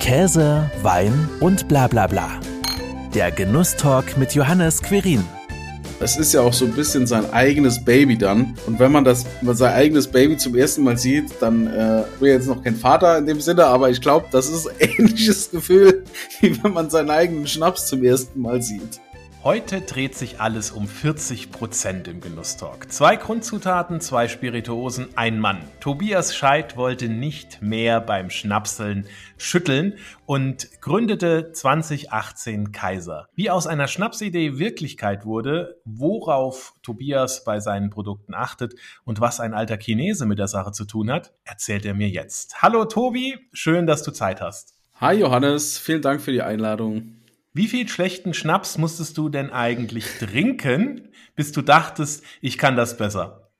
Käse, 0.00 0.70
Wein 0.82 1.28
und 1.40 1.68
bla 1.68 1.86
bla 1.86 2.06
bla. 2.06 2.40
Der 3.14 3.30
Genusstalk 3.30 4.16
mit 4.16 4.34
Johannes 4.34 4.82
Querin. 4.82 5.22
Es 6.00 6.16
ist 6.16 6.32
ja 6.32 6.40
auch 6.40 6.54
so 6.54 6.64
ein 6.64 6.72
bisschen 6.72 7.06
sein 7.06 7.30
eigenes 7.32 7.84
Baby 7.84 8.16
dann. 8.16 8.56
Und 8.66 8.78
wenn 8.78 8.90
man 8.90 9.04
das 9.04 9.26
sein 9.42 9.72
eigenes 9.74 10.08
Baby 10.08 10.38
zum 10.38 10.56
ersten 10.56 10.84
Mal 10.84 10.96
sieht, 10.96 11.30
dann 11.40 11.66
äh, 11.66 12.04
bin 12.18 12.30
jetzt 12.30 12.48
noch 12.48 12.64
kein 12.64 12.76
Vater 12.76 13.18
in 13.18 13.26
dem 13.26 13.40
Sinne, 13.42 13.66
aber 13.66 13.90
ich 13.90 14.00
glaube, 14.00 14.26
das 14.32 14.48
ist 14.48 14.66
ein 14.66 14.76
ähnliches 14.80 15.50
Gefühl, 15.52 16.04
wie 16.40 16.60
wenn 16.64 16.72
man 16.72 16.88
seinen 16.88 17.10
eigenen 17.10 17.46
Schnaps 17.46 17.86
zum 17.86 18.02
ersten 18.02 18.40
Mal 18.40 18.62
sieht. 18.62 19.00
Heute 19.42 19.80
dreht 19.80 20.14
sich 20.16 20.38
alles 20.38 20.70
um 20.70 20.84
40% 20.84 22.10
im 22.10 22.20
Genusstalk. 22.20 22.92
Zwei 22.92 23.16
Grundzutaten, 23.16 24.02
zwei 24.02 24.28
Spirituosen, 24.28 25.16
ein 25.16 25.40
Mann. 25.40 25.62
Tobias 25.80 26.36
Scheid 26.36 26.76
wollte 26.76 27.08
nicht 27.08 27.62
mehr 27.62 28.02
beim 28.02 28.28
Schnapseln 28.28 29.06
schütteln 29.38 29.94
und 30.26 30.68
gründete 30.82 31.52
2018 31.52 32.72
Kaiser. 32.72 33.28
Wie 33.34 33.48
aus 33.48 33.66
einer 33.66 33.88
Schnapsidee 33.88 34.58
Wirklichkeit 34.58 35.24
wurde, 35.24 35.80
worauf 35.86 36.74
Tobias 36.82 37.42
bei 37.42 37.60
seinen 37.60 37.88
Produkten 37.88 38.34
achtet 38.34 38.74
und 39.04 39.22
was 39.22 39.40
ein 39.40 39.54
alter 39.54 39.78
Chinese 39.78 40.26
mit 40.26 40.38
der 40.38 40.48
Sache 40.48 40.72
zu 40.72 40.84
tun 40.84 41.10
hat, 41.10 41.32
erzählt 41.44 41.86
er 41.86 41.94
mir 41.94 42.10
jetzt. 42.10 42.60
Hallo 42.60 42.84
Tobi, 42.84 43.38
schön, 43.54 43.86
dass 43.86 44.02
du 44.02 44.10
Zeit 44.10 44.42
hast. 44.42 44.74
Hi 44.96 45.14
Johannes, 45.18 45.78
vielen 45.78 46.02
Dank 46.02 46.20
für 46.20 46.30
die 46.30 46.42
Einladung. 46.42 47.19
Wie 47.52 47.66
viel 47.66 47.88
schlechten 47.88 48.32
Schnaps 48.32 48.78
musstest 48.78 49.18
du 49.18 49.28
denn 49.28 49.50
eigentlich 49.50 50.06
trinken, 50.18 51.08
bis 51.34 51.50
du 51.50 51.62
dachtest, 51.62 52.22
ich 52.40 52.58
kann 52.58 52.76
das 52.76 52.96
besser? 52.96 53.50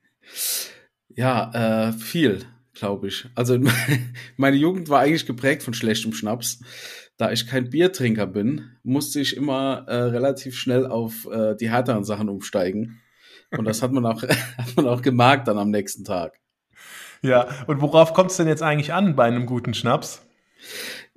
Ja, 1.09 1.89
äh, 1.89 1.91
viel, 1.93 2.45
glaube 2.73 3.07
ich. 3.07 3.27
Also 3.35 3.59
meine 4.37 4.55
Jugend 4.55 4.87
war 4.87 5.01
eigentlich 5.01 5.25
geprägt 5.25 5.63
von 5.63 5.73
schlechtem 5.73 6.13
Schnaps. 6.13 6.61
Da 7.17 7.31
ich 7.31 7.47
kein 7.47 7.69
Biertrinker 7.69 8.27
bin, 8.27 8.71
musste 8.83 9.19
ich 9.19 9.35
immer 9.35 9.83
äh, 9.87 9.95
relativ 9.95 10.57
schnell 10.57 10.87
auf 10.87 11.27
äh, 11.29 11.55
die 11.55 11.69
härteren 11.69 12.05
Sachen 12.05 12.29
umsteigen. 12.29 13.01
Und 13.51 13.65
das 13.65 13.81
hat 13.81 13.91
man 13.91 14.05
auch, 14.05 14.23
hat 14.57 14.75
man 14.77 14.87
auch 14.87 15.01
gemerkt 15.01 15.49
dann 15.49 15.57
am 15.57 15.69
nächsten 15.69 16.05
Tag. 16.05 16.39
Ja, 17.21 17.47
und 17.67 17.81
worauf 17.81 18.13
kommt 18.13 18.31
es 18.31 18.37
denn 18.37 18.47
jetzt 18.47 18.63
eigentlich 18.63 18.93
an 18.93 19.15
bei 19.15 19.25
einem 19.25 19.45
guten 19.45 19.73
Schnaps? 19.73 20.25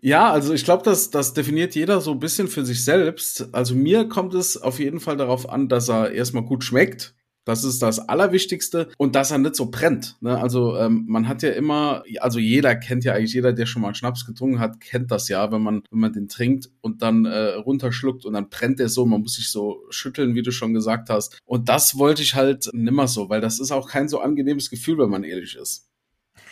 Ja, 0.05 0.31
also 0.31 0.53
ich 0.53 0.65
glaube, 0.65 0.83
das, 0.83 1.09
das 1.09 1.33
definiert 1.33 1.75
jeder 1.75 2.03
so 2.03 2.11
ein 2.11 2.19
bisschen 2.19 2.49
für 2.49 2.63
sich 2.63 2.85
selbst. 2.85 3.49
Also 3.55 3.75
mir 3.75 4.07
kommt 4.07 4.35
es 4.35 4.61
auf 4.61 4.79
jeden 4.79 5.01
Fall 5.01 5.17
darauf 5.17 5.49
an, 5.49 5.67
dass 5.71 5.89
er 5.89 6.13
erstmal 6.13 6.45
gut 6.45 6.63
schmeckt. 6.63 7.15
Das 7.47 7.65
ist 7.65 7.81
das 7.81 8.01
Allerwichtigste 8.01 8.91
und 8.99 9.15
dass 9.15 9.31
er 9.31 9.39
nicht 9.39 9.57
so 9.57 9.71
brennt. 9.71 10.19
Ne? 10.21 10.39
Also 10.39 10.77
ähm, 10.77 11.07
man 11.09 11.27
hat 11.27 11.43
ja 11.43 11.53
immer, 11.53 12.05
also 12.21 12.39
jeder 12.39 12.77
kennt 12.77 13.05
ja 13.05 13.15
eigentlich 13.15 13.33
jeder, 13.33 13.55
der 13.55 13.65
schon 13.65 13.81
mal 13.81 13.95
Schnaps 13.95 14.27
getrunken 14.27 14.59
hat, 14.59 14.79
kennt 14.79 15.11
das 15.11 15.29
ja, 15.29 15.51
wenn 15.51 15.63
man 15.63 15.83
wenn 15.91 16.01
man 16.01 16.13
den 16.13 16.29
trinkt 16.29 16.71
und 16.83 17.01
dann 17.01 17.25
äh, 17.25 17.55
runterschluckt 17.55 18.27
und 18.27 18.35
dann 18.35 18.51
brennt 18.51 18.81
der 18.81 18.91
so, 18.91 19.07
man 19.07 19.23
muss 19.23 19.37
sich 19.37 19.49
so 19.49 19.87
schütteln, 19.89 20.35
wie 20.35 20.43
du 20.43 20.53
schon 20.53 20.75
gesagt 20.75 21.09
hast. 21.09 21.39
Und 21.47 21.71
das 21.71 21.97
wollte 21.97 22.21
ich 22.21 22.35
halt 22.35 22.69
nimmer 22.75 23.09
so, 23.09 23.31
weil 23.31 23.41
das 23.41 23.59
ist 23.59 23.73
auch 23.73 23.89
kein 23.89 24.11
so 24.11 24.21
angenehmes 24.21 24.69
Gefühl, 24.69 24.99
wenn 24.99 25.09
man 25.09 25.25
ehrlich 25.25 25.57
ist. 25.57 25.89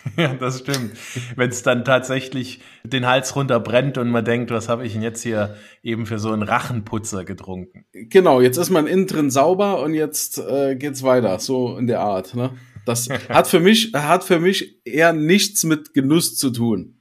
Ja, 0.17 0.35
das 0.35 0.61
stimmt. 0.61 0.97
Wenn 1.37 1.51
es 1.51 1.63
dann 1.63 1.85
tatsächlich 1.85 2.61
den 2.85 3.07
Hals 3.07 3.37
runter 3.37 3.61
brennt 3.61 3.99
und 3.99 4.11
man 4.11 4.25
denkt, 4.25 4.51
was 4.51 4.69
habe 4.69 4.85
ich 4.85 4.93
denn 4.93 5.03
jetzt 5.03 5.23
hier 5.23 5.57
eben 5.83 6.07
für 6.07 6.19
so 6.19 6.33
einen 6.33 6.43
Rachenputzer 6.43 7.25
getrunken? 7.25 7.85
Genau, 7.93 8.41
jetzt 8.41 8.57
ist 8.57 8.71
man 8.71 8.87
innen 8.87 9.07
drin 9.07 9.31
sauber 9.31 9.83
und 9.83 9.95
jetzt 9.95 10.39
äh, 10.39 10.77
geht's 10.77 11.03
weiter, 11.03 11.39
so 11.39 11.77
in 11.77 11.87
der 11.87 12.01
Art. 12.01 12.35
Ne? 12.35 12.51
Das 12.85 13.09
hat 13.29 13.49
für 13.49 13.61
mich 13.61 13.93
hat 13.95 14.25
für 14.25 14.41
mich 14.41 14.85
eher 14.85 15.13
nichts 15.13 15.65
mit 15.65 15.95
Genuss 15.95 16.37
zu 16.37 16.51
tun. 16.51 16.99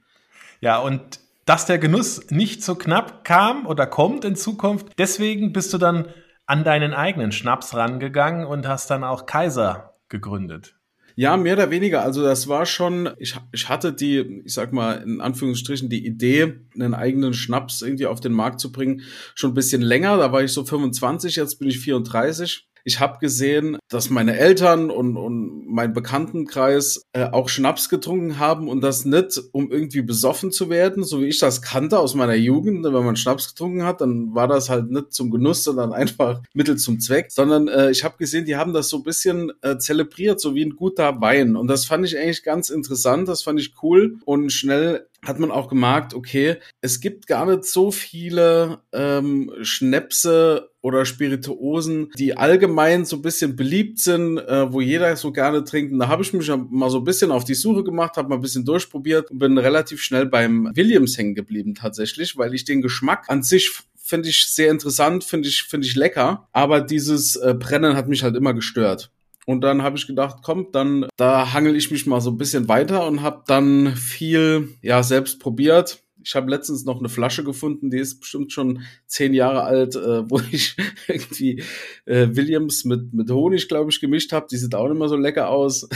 Ja, 0.60 0.78
und 0.78 1.20
dass 1.44 1.66
der 1.66 1.78
Genuss 1.78 2.30
nicht 2.30 2.62
so 2.62 2.76
knapp 2.76 3.24
kam 3.24 3.66
oder 3.66 3.86
kommt 3.86 4.24
in 4.24 4.36
Zukunft, 4.36 4.86
deswegen 4.96 5.52
bist 5.52 5.74
du 5.74 5.78
dann 5.78 6.06
an 6.46 6.64
deinen 6.64 6.94
eigenen 6.94 7.32
Schnaps 7.32 7.74
rangegangen 7.74 8.46
und 8.46 8.68
hast 8.68 8.90
dann 8.90 9.04
auch 9.04 9.26
Kaiser 9.26 9.94
gegründet. 10.08 10.76
Ja, 11.14 11.36
mehr 11.36 11.54
oder 11.54 11.70
weniger. 11.70 12.02
Also 12.02 12.22
das 12.22 12.48
war 12.48 12.66
schon, 12.66 13.10
ich, 13.18 13.36
ich 13.52 13.68
hatte 13.68 13.92
die, 13.92 14.42
ich 14.44 14.54
sag 14.54 14.72
mal, 14.72 15.02
in 15.02 15.20
Anführungsstrichen 15.20 15.88
die 15.88 16.06
Idee, 16.06 16.54
einen 16.74 16.94
eigenen 16.94 17.34
Schnaps 17.34 17.82
irgendwie 17.82 18.06
auf 18.06 18.20
den 18.20 18.32
Markt 18.32 18.60
zu 18.60 18.72
bringen, 18.72 19.02
schon 19.34 19.50
ein 19.50 19.54
bisschen 19.54 19.82
länger. 19.82 20.16
Da 20.16 20.32
war 20.32 20.42
ich 20.42 20.52
so 20.52 20.64
25, 20.64 21.36
jetzt 21.36 21.58
bin 21.58 21.68
ich 21.68 21.80
34 21.80 22.68
ich 22.84 23.00
habe 23.00 23.18
gesehen, 23.18 23.78
dass 23.88 24.10
meine 24.10 24.38
Eltern 24.38 24.90
und, 24.90 25.16
und 25.16 25.66
mein 25.66 25.92
Bekanntenkreis 25.92 27.02
äh, 27.12 27.24
auch 27.24 27.48
Schnaps 27.48 27.88
getrunken 27.88 28.38
haben 28.38 28.68
und 28.68 28.80
das 28.80 29.04
nicht, 29.04 29.40
um 29.52 29.70
irgendwie 29.70 30.02
besoffen 30.02 30.52
zu 30.52 30.70
werden, 30.70 31.04
so 31.04 31.20
wie 31.20 31.26
ich 31.26 31.38
das 31.38 31.62
kannte 31.62 31.98
aus 31.98 32.14
meiner 32.14 32.34
Jugend. 32.34 32.84
Wenn 32.84 32.92
man 32.92 33.16
Schnaps 33.16 33.48
getrunken 33.48 33.84
hat, 33.84 34.00
dann 34.00 34.34
war 34.34 34.48
das 34.48 34.68
halt 34.68 34.90
nicht 34.90 35.12
zum 35.12 35.30
Genuss, 35.30 35.64
sondern 35.64 35.92
einfach 35.92 36.42
Mittel 36.54 36.76
zum 36.76 37.00
Zweck. 37.00 37.26
Sondern 37.30 37.68
äh, 37.68 37.90
ich 37.90 38.04
habe 38.04 38.16
gesehen, 38.18 38.44
die 38.44 38.56
haben 38.56 38.72
das 38.72 38.88
so 38.88 38.98
ein 38.98 39.02
bisschen 39.04 39.52
äh, 39.62 39.78
zelebriert, 39.78 40.40
so 40.40 40.54
wie 40.54 40.64
ein 40.64 40.76
guter 40.76 41.20
Wein. 41.20 41.56
Und 41.56 41.68
das 41.68 41.84
fand 41.84 42.04
ich 42.06 42.16
eigentlich 42.16 42.42
ganz 42.42 42.70
interessant, 42.70 43.28
das 43.28 43.42
fand 43.42 43.60
ich 43.60 43.74
cool. 43.82 44.18
Und 44.24 44.50
schnell 44.50 45.06
hat 45.24 45.38
man 45.38 45.52
auch 45.52 45.68
gemerkt, 45.68 46.14
okay, 46.14 46.56
es 46.80 47.00
gibt 47.00 47.26
gar 47.26 47.46
nicht 47.46 47.64
so 47.64 47.92
viele 47.92 48.80
ähm, 48.92 49.52
Schnäpse 49.62 50.70
oder 50.80 51.04
Spirituosen, 51.04 52.10
die 52.18 52.36
allgemein 52.36 53.04
so 53.04 53.16
ein 53.16 53.22
bisschen 53.22 53.54
beliebt 53.54 54.00
sind, 54.00 54.38
äh, 54.38 54.72
wo 54.72 54.80
jeder 54.80 55.14
so 55.14 55.30
gerne 55.30 55.62
trinkt. 55.62 55.92
Und 55.92 56.00
da 56.00 56.08
habe 56.08 56.22
ich 56.22 56.32
mich 56.32 56.50
mal 56.70 56.90
so 56.90 56.98
ein 56.98 57.04
bisschen 57.04 57.30
auf 57.30 57.44
die 57.44 57.54
Suche 57.54 57.84
gemacht, 57.84 58.16
habe 58.16 58.28
mal 58.28 58.34
ein 58.34 58.40
bisschen 58.40 58.64
durchprobiert 58.64 59.30
und 59.30 59.38
bin 59.38 59.56
relativ 59.58 60.02
schnell 60.02 60.26
beim 60.26 60.70
Williams 60.74 61.16
hängen 61.16 61.36
geblieben 61.36 61.76
tatsächlich, 61.76 62.36
weil 62.36 62.52
ich 62.52 62.64
den 62.64 62.82
Geschmack 62.82 63.26
an 63.28 63.44
sich 63.44 63.70
finde 63.94 64.28
ich 64.28 64.48
sehr 64.48 64.70
interessant, 64.70 65.22
finde 65.22 65.48
ich 65.48 65.62
finde 65.62 65.86
ich 65.86 65.94
lecker, 65.94 66.48
aber 66.52 66.80
dieses 66.80 67.36
äh, 67.36 67.54
Brennen 67.54 67.96
hat 67.96 68.08
mich 68.08 68.24
halt 68.24 68.36
immer 68.36 68.52
gestört. 68.52 69.10
Und 69.46 69.62
dann 69.62 69.82
habe 69.82 69.96
ich 69.96 70.06
gedacht, 70.06 70.38
komm, 70.42 70.68
dann 70.72 71.06
da 71.16 71.52
hangel 71.52 71.76
ich 71.76 71.90
mich 71.90 72.06
mal 72.06 72.20
so 72.20 72.30
ein 72.30 72.38
bisschen 72.38 72.68
weiter 72.68 73.06
und 73.06 73.22
habe 73.22 73.42
dann 73.46 73.96
viel 73.96 74.68
ja 74.82 75.02
selbst 75.02 75.40
probiert. 75.40 76.02
Ich 76.24 76.36
habe 76.36 76.50
letztens 76.50 76.84
noch 76.84 77.00
eine 77.00 77.08
Flasche 77.08 77.42
gefunden, 77.42 77.90
die 77.90 77.98
ist 77.98 78.20
bestimmt 78.20 78.52
schon 78.52 78.82
zehn 79.06 79.34
Jahre 79.34 79.64
alt, 79.64 79.96
äh, 79.96 80.30
wo 80.30 80.40
ich 80.52 80.76
irgendwie 81.08 81.62
äh, 82.04 82.28
Williams 82.30 82.84
mit 82.84 83.12
mit 83.12 83.30
Honig, 83.30 83.68
glaube 83.68 83.90
ich, 83.90 84.00
gemischt 84.00 84.32
habe. 84.32 84.46
Die 84.50 84.56
sieht 84.56 84.74
auch 84.74 84.88
nicht 84.88 84.98
mehr 84.98 85.08
so 85.08 85.16
lecker 85.16 85.48
aus 85.48 85.88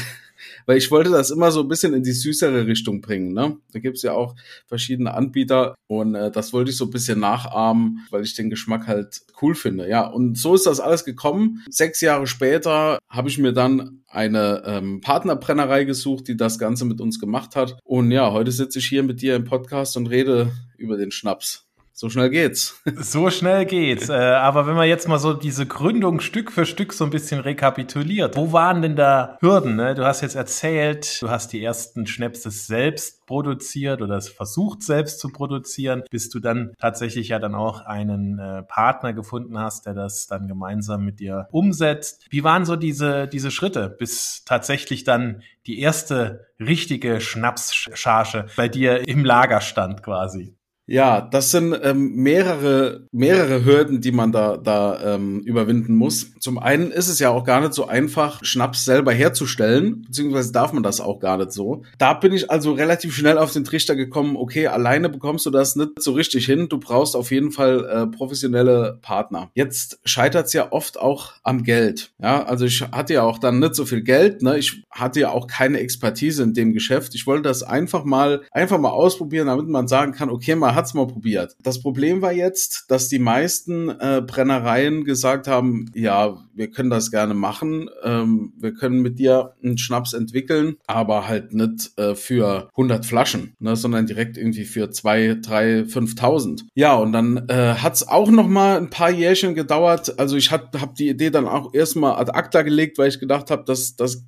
weil 0.67 0.79
ich 0.79 0.91
wollte 0.91 1.11
das 1.11 1.31
immer 1.31 1.51
so 1.51 1.61
ein 1.61 1.69
bisschen 1.69 1.95
in 1.95 2.03
die 2.03 2.13
süßere 2.13 2.67
Richtung 2.67 3.01
bringen. 3.01 3.33
Ne? 3.33 3.57
Da 3.73 3.79
gibt's 3.79 4.03
ja 4.03 4.13
auch 4.13 4.35
verschiedene 4.67 5.15
Anbieter 5.15 5.75
und 5.87 6.15
äh, 6.15 6.31
das 6.31 6.53
wollte 6.53 6.71
ich 6.71 6.77
so 6.77 6.85
ein 6.85 6.91
bisschen 6.91 7.21
nachahmen, 7.21 8.07
weil 8.11 8.25
ich 8.25 8.35
den 8.35 8.51
Geschmack 8.51 8.87
halt 8.87 9.23
cool 9.41 9.55
finde. 9.55 9.89
Ja, 9.89 10.07
und 10.07 10.37
so 10.37 10.55
ist 10.55 10.67
das 10.67 10.81
alles 10.81 11.05
gekommen. 11.05 11.65
Sechs 11.71 12.01
Jahre 12.01 12.27
später 12.27 12.99
habe 13.09 13.29
ich 13.29 13.39
mir 13.39 13.53
dann 13.53 14.03
eine 14.09 14.63
ähm, 14.67 15.01
Partnerbrennerei 15.01 15.85
gesucht, 15.85 16.29
die 16.29 16.37
das 16.37 16.59
Ganze 16.59 16.85
mit 16.85 17.01
uns 17.01 17.21
gemacht 17.21 17.57
hat. 17.57 17.79
Und 17.85 18.11
ja, 18.11 18.33
heute 18.33 18.53
sitze 18.53 18.79
ich 18.79 18.87
hier 18.87 19.03
mit 19.03 19.23
dir 19.23 19.37
im 19.37 19.45
Podcast 19.45 19.97
und 19.97 20.07
rede 20.07 20.53
über 20.77 20.97
den 20.97 21.11
Schnaps. 21.11 21.66
So 21.99 22.11
schnell 22.11 22.29
geht's. 22.29 22.83
So 22.97 23.31
schnell 23.31 23.65
geht's. 23.65 24.11
Äh, 24.11 24.13
aber 24.13 24.67
wenn 24.67 24.75
man 24.75 24.87
jetzt 24.87 25.09
mal 25.09 25.19
so 25.19 25.33
diese 25.33 25.65
Gründung 25.65 26.21
Stück 26.21 26.53
für 26.53 26.67
Stück 26.67 26.93
so 26.93 27.05
ein 27.05 27.11
bisschen 27.11 27.41
rekapituliert, 27.41 28.37
wo 28.37 28.53
waren 28.53 28.83
denn 28.83 28.97
da 28.97 29.39
Hürden? 29.41 29.77
Ne? 29.77 29.95
Du 29.95 30.05
hast 30.05 30.21
jetzt 30.21 30.35
erzählt, 30.35 31.23
du 31.23 31.31
hast 31.31 31.55
die 31.55 31.65
ersten 31.65 32.07
Schnäpse 32.07 32.51
selbst 32.51 33.25
produziert 33.25 34.03
oder 34.03 34.17
es 34.17 34.29
versucht 34.29 34.83
selbst 34.83 35.21
zu 35.21 35.31
produzieren, 35.31 36.03
bis 36.11 36.29
du 36.29 36.39
dann 36.39 36.75
tatsächlich 36.79 37.29
ja 37.29 37.39
dann 37.39 37.55
auch 37.55 37.81
einen 37.87 38.39
äh, 38.39 38.63
Partner 38.65 39.15
gefunden 39.15 39.59
hast, 39.59 39.87
der 39.87 39.95
das 39.95 40.27
dann 40.27 40.49
gemeinsam 40.49 41.03
mit 41.03 41.19
dir 41.19 41.49
umsetzt. 41.51 42.27
Wie 42.29 42.45
waren 42.45 42.67
so 42.67 42.77
diese, 42.77 43.27
diese 43.27 43.51
Schritte, 43.51 43.89
bis 43.89 44.45
tatsächlich 44.45 45.05
dann 45.05 45.43
die 45.67 45.81
erste 45.81 46.47
richtige 46.61 47.23
Schnapscharge 47.23 48.49
bei 48.55 48.69
dir 48.69 49.09
im 49.09 49.25
Lager 49.25 49.63
stand 49.63 50.03
quasi? 50.03 50.57
Ja, 50.89 51.21
das 51.21 51.51
sind 51.51 51.77
ähm, 51.83 52.15
mehrere, 52.15 53.07
mehrere 53.11 53.65
Hürden, 53.65 54.01
die 54.01 54.13
man 54.13 54.31
da, 54.31 54.57
da 54.57 55.15
ähm, 55.15 55.41
überwinden 55.41 55.97
muss. 55.97 56.33
Zum 56.39 56.59
einen 56.59 56.93
ist 56.93 57.09
es 57.09 57.19
ja 57.19 57.31
auch 57.31 57.45
gar 57.45 57.61
nicht 57.61 57.75
so 57.75 57.89
einfach, 57.89 58.45
Schnaps 58.45 58.85
selber 58.85 59.13
herzustellen, 59.13 60.03
beziehungsweise 60.03 60.53
darf 60.53 60.73
man 60.73 60.85
das 60.85 61.01
auch 61.01 61.19
gar 61.19 61.39
nicht 61.39 61.51
so. 61.51 61.83
Da 61.99 62.15
bin 62.15 62.33
ich 62.33 62.51
also 62.53 62.73
relativ 62.73 63.17
schnell 63.17 63.37
auf 63.37 63.53
den 63.53 63.65
Trichter 63.65 63.97
gekommen, 63.97 64.37
okay, 64.37 64.69
alleine 64.69 65.09
bekommst 65.09 65.45
du 65.45 65.51
das 65.51 65.75
nicht 65.75 65.91
so 65.99 66.13
richtig 66.13 66.47
hin. 66.47 66.69
Du 66.69 66.79
brauchst 66.79 67.17
auf 67.17 67.33
jeden 67.33 67.51
Fall 67.51 67.85
äh, 67.85 68.07
professionelle 68.07 68.99
Partner. 69.03 69.51
Jetzt 69.55 69.99
scheitert 70.05 70.47
es 70.47 70.53
ja 70.53 70.71
oft 70.71 71.01
auch 71.01 71.33
am 71.43 71.65
Geld. 71.65 72.13
Ja, 72.23 72.45
also 72.45 72.65
ich 72.65 72.83
hatte 72.93 73.15
ja 73.15 73.23
auch 73.25 73.39
dann 73.39 73.59
nicht 73.59 73.75
so 73.75 73.87
viel 73.87 74.03
Geld, 74.03 74.43
ne? 74.43 74.57
Ich 74.57 74.85
hatte 74.91 75.19
ja 75.19 75.31
auch 75.31 75.49
keine 75.49 75.81
Expertise 75.81 76.45
in 76.45 76.55
dem 76.55 76.73
Geschäft. 76.73 77.17
Ich 77.17 77.27
wollte 77.27 77.43
das 77.43 77.65
einfach 77.65 78.05
mal, 78.05 78.43
einfach 78.53 78.79
mal 78.79 78.91
ausprobieren, 78.91 79.49
damit 79.49 79.67
man 79.67 79.89
sagen 79.89 80.13
kann, 80.13 80.31
okay, 80.31 80.55
man 80.55 80.76
hat's 80.77 80.95
mal 80.95 81.07
probiert. 81.07 81.57
Das 81.63 81.81
Problem 81.81 82.23
war 82.23 82.33
jetzt, 82.33 82.85
dass 82.89 83.09
die 83.09 83.19
meisten 83.19 83.89
äh, 83.89 84.23
Brennereien 84.25 85.05
gesagt 85.05 85.49
haben, 85.49 85.91
ja, 85.95 86.39
wir 86.55 86.71
können 86.71 86.91
das 86.91 87.11
gerne 87.11 87.35
machen, 87.35 87.91
ähm, 88.03 88.53
wir 88.57 88.75
können 88.75 89.03
mit 89.03 89.19
dir 89.19 89.55
einen 89.63 89.79
Schnaps 89.79 90.13
entwickeln, 90.13 90.77
aber 90.87 91.27
halt 91.27 91.53
nicht 91.53 91.93
äh, 91.99 92.15
für 92.15 92.69
100 92.73 93.05
Flaschen, 93.05 93.55
ne, 93.59 93.77
sondern 93.77 94.07
direkt 94.07 94.37
irgendwie 94.37 94.65
für 94.65 94.91
zwei, 94.91 95.37
drei, 95.41 95.81
5.000. 95.81 96.63
Ja, 96.75 96.95
und 96.95 97.13
dann 97.13 97.49
äh, 97.49 97.75
hat's 97.75 98.07
auch 98.07 98.31
noch 98.31 98.49
mal 98.49 98.77
ein 98.77 98.91
paar 98.91 99.11
Jährchen 99.11 99.55
gedauert. 99.55 100.19
Also 100.19 100.37
ich 100.37 100.51
habe 100.51 100.81
hab 100.81 100.95
die 100.95 101.09
Idee 101.09 101.31
dann 101.31 101.49
auch 101.49 101.75
erstmal 101.75 102.17
ad 102.17 102.33
acta 102.33 102.63
gelegt, 102.63 102.99
weil 102.99 103.09
ich 103.09 103.19
gedacht 103.19 103.51
habe, 103.51 103.65
dass 103.65 103.97
das 103.97 104.25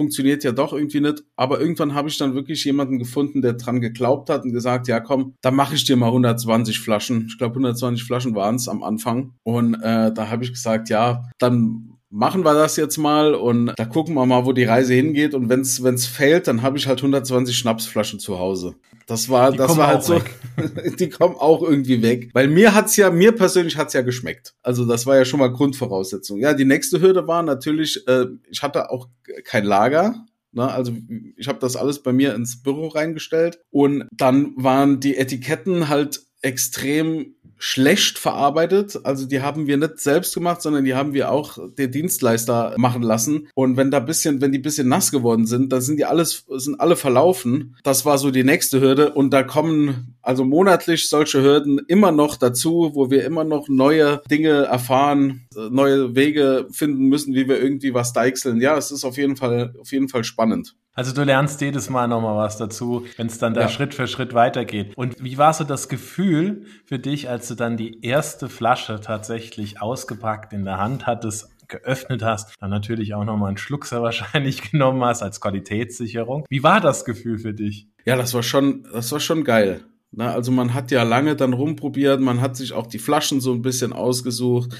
funktioniert 0.00 0.44
ja 0.44 0.52
doch 0.52 0.72
irgendwie 0.72 1.02
nicht. 1.02 1.22
Aber 1.36 1.60
irgendwann 1.60 1.92
habe 1.92 2.08
ich 2.08 2.16
dann 2.16 2.34
wirklich 2.34 2.64
jemanden 2.64 2.98
gefunden, 2.98 3.42
der 3.42 3.52
dran 3.52 3.82
geglaubt 3.82 4.30
hat 4.30 4.44
und 4.44 4.52
gesagt, 4.52 4.88
ja 4.88 4.98
komm, 4.98 5.34
da 5.42 5.50
mache 5.50 5.74
ich 5.74 5.84
dir 5.84 5.94
mal 5.96 6.06
120 6.06 6.80
Flaschen. 6.80 7.26
Ich 7.28 7.36
glaube 7.36 7.52
120 7.56 8.02
Flaschen 8.02 8.34
waren 8.34 8.54
es 8.54 8.66
am 8.66 8.82
Anfang. 8.82 9.34
Und 9.42 9.74
äh, 9.74 10.10
da 10.10 10.30
habe 10.30 10.42
ich 10.42 10.52
gesagt, 10.52 10.88
ja, 10.88 11.28
dann 11.36 11.89
machen 12.10 12.44
wir 12.44 12.54
das 12.54 12.76
jetzt 12.76 12.98
mal 12.98 13.34
und 13.34 13.72
da 13.76 13.84
gucken 13.84 14.14
wir 14.14 14.26
mal, 14.26 14.44
wo 14.44 14.52
die 14.52 14.64
Reise 14.64 14.94
hingeht. 14.94 15.34
Und 15.34 15.48
wenn's 15.48 15.82
wenn's 15.82 16.06
fällt, 16.06 16.48
dann 16.48 16.62
habe 16.62 16.76
ich 16.76 16.86
halt 16.86 16.98
120 16.98 17.56
Schnapsflaschen 17.56 18.18
zu 18.18 18.38
Hause. 18.38 18.74
Das 19.06 19.28
war, 19.28 19.50
die 19.50 19.58
das 19.58 19.76
war 19.76 19.88
halt 19.88 20.04
so. 20.04 20.20
die 20.98 21.08
kommen 21.08 21.34
auch 21.36 21.62
irgendwie 21.62 22.02
weg. 22.02 22.30
Weil 22.32 22.48
mir 22.48 22.74
hat's 22.74 22.96
ja, 22.96 23.10
mir 23.10 23.32
persönlich 23.32 23.76
hat's 23.76 23.92
ja 23.92 24.02
geschmeckt. 24.02 24.54
Also 24.62 24.84
das 24.84 25.06
war 25.06 25.16
ja 25.16 25.24
schon 25.24 25.40
mal 25.40 25.52
Grundvoraussetzung. 25.52 26.38
Ja, 26.38 26.54
die 26.54 26.64
nächste 26.64 27.00
Hürde 27.00 27.26
war 27.26 27.42
natürlich, 27.42 28.06
äh, 28.06 28.26
ich 28.48 28.62
hatte 28.62 28.90
auch 28.90 29.08
kein 29.44 29.64
Lager. 29.64 30.14
Ne, 30.52 30.68
also 30.68 30.92
ich 31.36 31.46
habe 31.46 31.60
das 31.60 31.76
alles 31.76 32.02
bei 32.02 32.12
mir 32.12 32.34
ins 32.34 32.60
Büro 32.62 32.88
reingestellt 32.88 33.60
und 33.70 34.08
dann 34.12 34.52
waren 34.56 34.98
die 34.98 35.16
Etiketten 35.16 35.88
halt 35.88 36.22
extrem 36.42 37.34
schlecht 37.60 38.18
verarbeitet. 38.18 38.98
Also 39.04 39.26
die 39.26 39.42
haben 39.42 39.66
wir 39.66 39.76
nicht 39.76 40.00
selbst 40.00 40.34
gemacht, 40.34 40.62
sondern 40.62 40.84
die 40.84 40.94
haben 40.94 41.12
wir 41.12 41.30
auch 41.30 41.58
der 41.76 41.88
Dienstleister 41.88 42.74
machen 42.78 43.02
lassen. 43.02 43.48
Und 43.54 43.76
wenn 43.76 43.90
da 43.90 44.00
bisschen, 44.00 44.40
wenn 44.40 44.50
die 44.50 44.58
bisschen 44.58 44.88
nass 44.88 45.10
geworden 45.10 45.46
sind, 45.46 45.70
dann 45.70 45.82
sind 45.82 45.98
die 45.98 46.06
alles, 46.06 46.46
sind 46.48 46.80
alle 46.80 46.96
verlaufen. 46.96 47.76
Das 47.84 48.06
war 48.06 48.16
so 48.16 48.30
die 48.30 48.44
nächste 48.44 48.80
Hürde. 48.80 49.12
Und 49.12 49.30
da 49.34 49.42
kommen 49.42 50.16
also 50.22 50.44
monatlich 50.44 51.10
solche 51.10 51.42
Hürden 51.42 51.80
immer 51.86 52.12
noch 52.12 52.36
dazu, 52.36 52.92
wo 52.94 53.10
wir 53.10 53.24
immer 53.24 53.44
noch 53.44 53.68
neue 53.68 54.22
Dinge 54.30 54.64
erfahren, 54.64 55.46
neue 55.54 56.14
Wege 56.16 56.66
finden 56.70 57.06
müssen, 57.06 57.34
wie 57.34 57.46
wir 57.46 57.62
irgendwie 57.62 57.92
was 57.92 58.14
deichseln. 58.14 58.60
Ja, 58.62 58.78
es 58.78 58.90
ist 58.90 59.04
auf 59.04 59.18
jeden 59.18 59.36
Fall, 59.36 59.74
auf 59.78 59.92
jeden 59.92 60.08
Fall 60.08 60.24
spannend. 60.24 60.76
Also 61.00 61.14
du 61.14 61.22
lernst 61.22 61.62
jedes 61.62 61.88
Mal 61.88 62.08
nochmal 62.08 62.36
was 62.36 62.58
dazu, 62.58 63.06
wenn 63.16 63.28
es 63.28 63.38
dann 63.38 63.54
da 63.54 63.62
ja. 63.62 63.68
Schritt 63.70 63.94
für 63.94 64.06
Schritt 64.06 64.34
weitergeht. 64.34 64.92
Und 64.96 65.24
wie 65.24 65.38
war 65.38 65.54
so 65.54 65.64
das 65.64 65.88
Gefühl 65.88 66.66
für 66.84 66.98
dich, 66.98 67.30
als 67.30 67.48
du 67.48 67.54
dann 67.54 67.78
die 67.78 68.04
erste 68.04 68.50
Flasche 68.50 69.00
tatsächlich 69.00 69.80
ausgepackt 69.80 70.52
in 70.52 70.66
der 70.66 70.76
Hand 70.76 71.06
hattest, 71.06 71.48
geöffnet 71.68 72.22
hast, 72.22 72.52
dann 72.60 72.68
natürlich 72.68 73.14
auch 73.14 73.24
nochmal 73.24 73.48
einen 73.48 73.56
Schluck 73.56 73.86
sehr 73.86 74.02
wahrscheinlich 74.02 74.70
genommen 74.70 75.02
hast 75.02 75.22
als 75.22 75.40
Qualitätssicherung. 75.40 76.44
Wie 76.50 76.62
war 76.62 76.82
das 76.82 77.06
Gefühl 77.06 77.38
für 77.38 77.54
dich? 77.54 77.88
Ja, 78.04 78.16
das 78.16 78.34
war 78.34 78.42
schon, 78.42 78.86
das 78.92 79.10
war 79.10 79.20
schon 79.20 79.42
geil. 79.42 79.80
Na, 80.12 80.32
also 80.32 80.50
man 80.50 80.74
hat 80.74 80.90
ja 80.90 81.04
lange 81.04 81.36
dann 81.36 81.52
rumprobiert, 81.52 82.20
man 82.20 82.40
hat 82.40 82.56
sich 82.56 82.72
auch 82.72 82.88
die 82.88 82.98
Flaschen 82.98 83.40
so 83.40 83.52
ein 83.52 83.62
bisschen 83.62 83.92
ausgesucht 83.92 84.76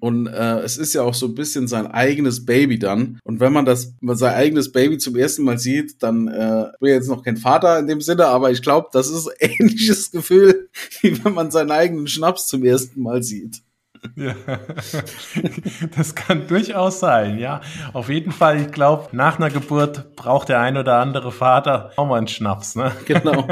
und 0.00 0.26
äh, 0.26 0.58
es 0.60 0.76
ist 0.76 0.92
ja 0.92 1.00
auch 1.00 1.14
so 1.14 1.26
ein 1.26 1.34
bisschen 1.34 1.66
sein 1.66 1.86
eigenes 1.86 2.44
Baby 2.44 2.78
dann. 2.78 3.18
Und 3.24 3.40
wenn 3.40 3.54
man 3.54 3.64
das 3.64 3.94
sein 4.02 4.34
eigenes 4.34 4.72
Baby 4.72 4.98
zum 4.98 5.16
ersten 5.16 5.44
Mal 5.44 5.58
sieht, 5.58 6.02
dann 6.02 6.28
äh, 6.28 6.66
bin 6.78 6.90
jetzt 6.90 7.08
noch 7.08 7.22
kein 7.22 7.38
Vater 7.38 7.78
in 7.78 7.86
dem 7.86 8.02
Sinne, 8.02 8.26
aber 8.26 8.50
ich 8.50 8.60
glaube, 8.60 8.88
das 8.92 9.08
ist 9.08 9.30
ähnliches 9.40 10.10
Gefühl, 10.10 10.68
wie 11.00 11.24
wenn 11.24 11.32
man 11.32 11.50
seinen 11.50 11.70
eigenen 11.70 12.06
Schnaps 12.06 12.46
zum 12.46 12.62
ersten 12.62 13.00
Mal 13.00 13.22
sieht. 13.22 13.62
Ja, 14.14 14.34
das 15.96 16.14
kann 16.14 16.46
durchaus 16.46 17.00
sein, 17.00 17.38
ja. 17.38 17.60
Auf 17.92 18.08
jeden 18.08 18.32
Fall, 18.32 18.60
ich 18.60 18.72
glaube, 18.72 19.08
nach 19.12 19.38
einer 19.38 19.50
Geburt 19.50 20.16
braucht 20.16 20.48
der 20.48 20.60
ein 20.60 20.76
oder 20.76 20.98
andere 20.98 21.32
Vater 21.32 21.92
auch 21.96 22.06
mal 22.06 22.18
einen 22.18 22.28
Schnaps, 22.28 22.76
ne? 22.76 22.92
Genau. 23.06 23.48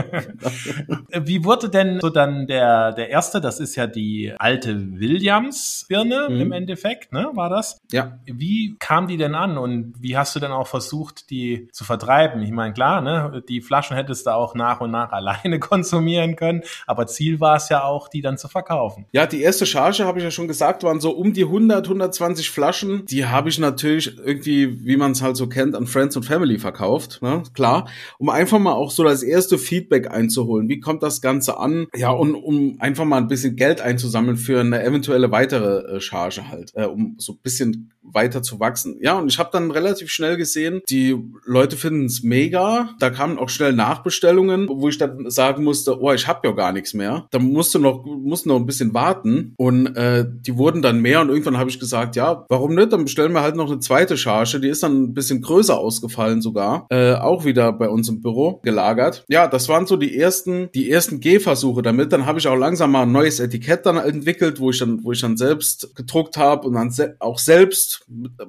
Wie 1.11 1.45
wurde 1.45 1.69
denn 1.69 2.01
so 2.01 2.11
dann 2.11 2.47
der, 2.47 2.93
der 2.93 3.11
erste, 3.11 3.41
das 3.41 3.61
ist 3.61 3.77
ja 3.77 3.87
die 3.87 4.35
alte 4.39 4.99
Williams-Birne 4.99 6.29
mhm. 6.31 6.41
im 6.41 6.53
Endeffekt, 6.53 7.13
ne? 7.13 7.31
War 7.35 7.51
das? 7.51 7.81
Ja. 7.91 8.19
Wie 8.27 8.77
kam 8.79 9.09
die 9.09 9.17
denn 9.17 9.35
an 9.35 9.59
und 9.59 9.95
wie 9.99 10.17
hast 10.17 10.37
du 10.37 10.41
denn 10.41 10.53
auch 10.53 10.67
versucht, 10.67 11.31
die 11.31 11.69
zu 11.73 11.85
vertreiben? 11.85 12.43
Ich 12.43 12.51
meine, 12.51 12.75
klar, 12.75 13.01
ne? 13.01 13.43
Die 13.49 13.61
Flaschen 13.61 13.97
hättest 13.97 14.27
du 14.27 14.35
auch 14.35 14.55
nach 14.55 14.81
und 14.81 14.91
nach 14.91 15.13
alleine 15.25 15.59
konsumieren 15.59 16.37
können, 16.37 16.63
aber 16.87 17.07
Ziel 17.07 17.41
war 17.41 17.57
es 17.57 17.69
ja 17.69 17.85
auch, 17.85 18.09
die 18.09 18.21
dann 18.21 18.39
zu 18.39 18.49
verkaufen. 18.49 19.07
Ja, 19.13 19.27
die 19.27 19.43
erste 19.43 19.67
Charge 19.67 20.05
habe 20.05 20.19
ich 20.19 20.25
ja 20.25 20.31
schon 20.31 20.44
gesagt, 20.49 20.83
waren 20.83 21.01
so 21.01 21.11
um 21.11 21.33
die 21.33 21.45
100, 21.45 21.87
120 21.87 22.51
Flaschen. 22.51 23.05
Die 23.07 23.27
habe 23.27 23.49
ich 23.49 23.59
natürlich 23.59 24.19
irgendwie, 24.19 24.85
wie 24.85 24.97
man 24.97 25.13
es 25.13 25.23
halt 25.23 25.37
so 25.37 25.49
kennt, 25.49 25.75
an 25.75 25.87
Friends 25.87 26.17
und 26.17 26.25
Family 26.25 26.59
verkauft. 26.59 27.21
Ne? 27.23 27.43
Klar, 27.55 27.89
um 28.19 28.29
einfach 28.29 28.59
mal 28.59 28.73
auch 28.73 28.91
so 28.91 29.05
das 29.05 29.23
erste 29.23 29.59
Feedback 29.59 30.11
einzuholen. 30.11 30.69
Wie 30.69 30.81
kommt 30.81 31.03
das 31.03 31.21
Ganze 31.21 31.59
an? 31.59 31.87
Ja, 31.95 32.11
und 32.11 32.35
um 32.35 32.77
einfach 32.81 33.05
mal 33.05 33.19
ein 33.19 33.29
bisschen 33.29 33.57
Geld 33.57 33.81
einzusammeln 33.81 34.37
für 34.37 34.61
eine 34.61 34.83
eventuelle 34.85 35.31
weitere 35.31 35.97
äh, 35.97 36.01
Charge 36.01 36.49
halt, 36.49 36.73
äh, 36.75 36.85
um 36.85 37.17
so 37.19 37.33
ein 37.33 37.39
bisschen 37.43 37.94
weiter 38.05 38.43
zu 38.43 38.61
wachsen. 38.61 38.97
Ja, 39.01 39.19
und 39.19 39.29
ich 39.29 39.39
habe 39.39 39.51
dann 39.53 39.71
relativ 39.71 40.11
schnell 40.11 40.37
gesehen, 40.37 40.81
die 40.89 41.17
Leute 41.45 41.77
finden 41.77 42.07
es 42.07 42.23
mega. 42.23 42.91
Da 42.99 43.11
kamen 43.11 43.39
auch 43.39 43.49
schnell 43.49 43.73
Nachbestellungen, 43.73 44.69
wo 44.69 44.89
ich 44.89 44.99
dann 44.99 45.31
sagen 45.31 45.65
musste, 45.65 46.01
oh, 46.01 46.13
ich 46.13 46.29
habe 46.29 46.47
ja 46.47 46.55
gar 46.55 46.73
nichts 46.73 46.95
mehr. 46.95 47.27
Da 47.31 47.39
musst 47.39 47.75
du 47.75 47.79
noch, 47.79 48.05
musst 48.05 48.47
noch 48.47 48.57
ein 48.57 48.67
bisschen 48.67 48.95
warten. 48.95 49.55
Und 49.57 49.97
äh, 49.97 50.25
die 50.29 50.57
wurden 50.57 50.83
dann 50.83 51.01
mehr 51.01 51.21
und 51.21 51.29
irgendwann 51.29 51.59
habe 51.59 51.71
ich 51.71 51.81
gesagt, 51.81 52.17
ja, 52.17 52.45
warum 52.49 52.75
nicht? 52.75 52.93
Dann 52.93 53.05
bestellen 53.05 53.33
wir 53.33 53.43
halt 53.43 53.57
noch 53.57 53.71
eine 53.71 53.81
zweite 53.81 54.17
Charge. 54.17 54.61
Die 54.61 54.69
ist 54.69 54.83
dann 54.83 55.05
ein 55.05 55.15
bisschen 55.15 55.43
größer 55.43 55.79
ausgefallen 55.79 56.43
sogar. 56.43 56.87
Äh, 56.91 57.15
auch 57.15 57.45
wieder 57.45 57.73
bei 57.73 57.89
uns 57.89 58.09
im 58.09 58.21
Büro 58.21 58.61
gelagert. 58.63 59.25
Ja, 59.29 59.49
das 59.49 59.69
waren 59.69 59.87
so 59.87 59.97
die 59.97 60.17
ersten, 60.17 60.71
die 60.75 60.91
ersten 60.91 61.21
Gehversuche 61.21 61.83
damit. 61.83 62.13
Dann 62.13 62.27
habe 62.27 62.39
ich 62.39 62.49
auch 62.49 62.57
langsam 62.57 62.93
mal 62.93 63.03
ein 63.03 63.13
neues 63.13 63.41
Etikett 63.41 63.87
dann 63.87 63.97
entwickelt, 63.97 64.61
wo 64.61 64.71
ich 64.71 64.79
dann, 64.79 65.05
wo 65.05 65.13
ich 65.13 65.21
dann 65.21 65.37
selbst 65.37 65.95
gedruckt 65.95 66.37
habe 66.37 66.67
und 66.67 66.75
dann 66.75 66.91
se 66.91 67.17
auch 67.21 67.39
selbst, 67.39 67.94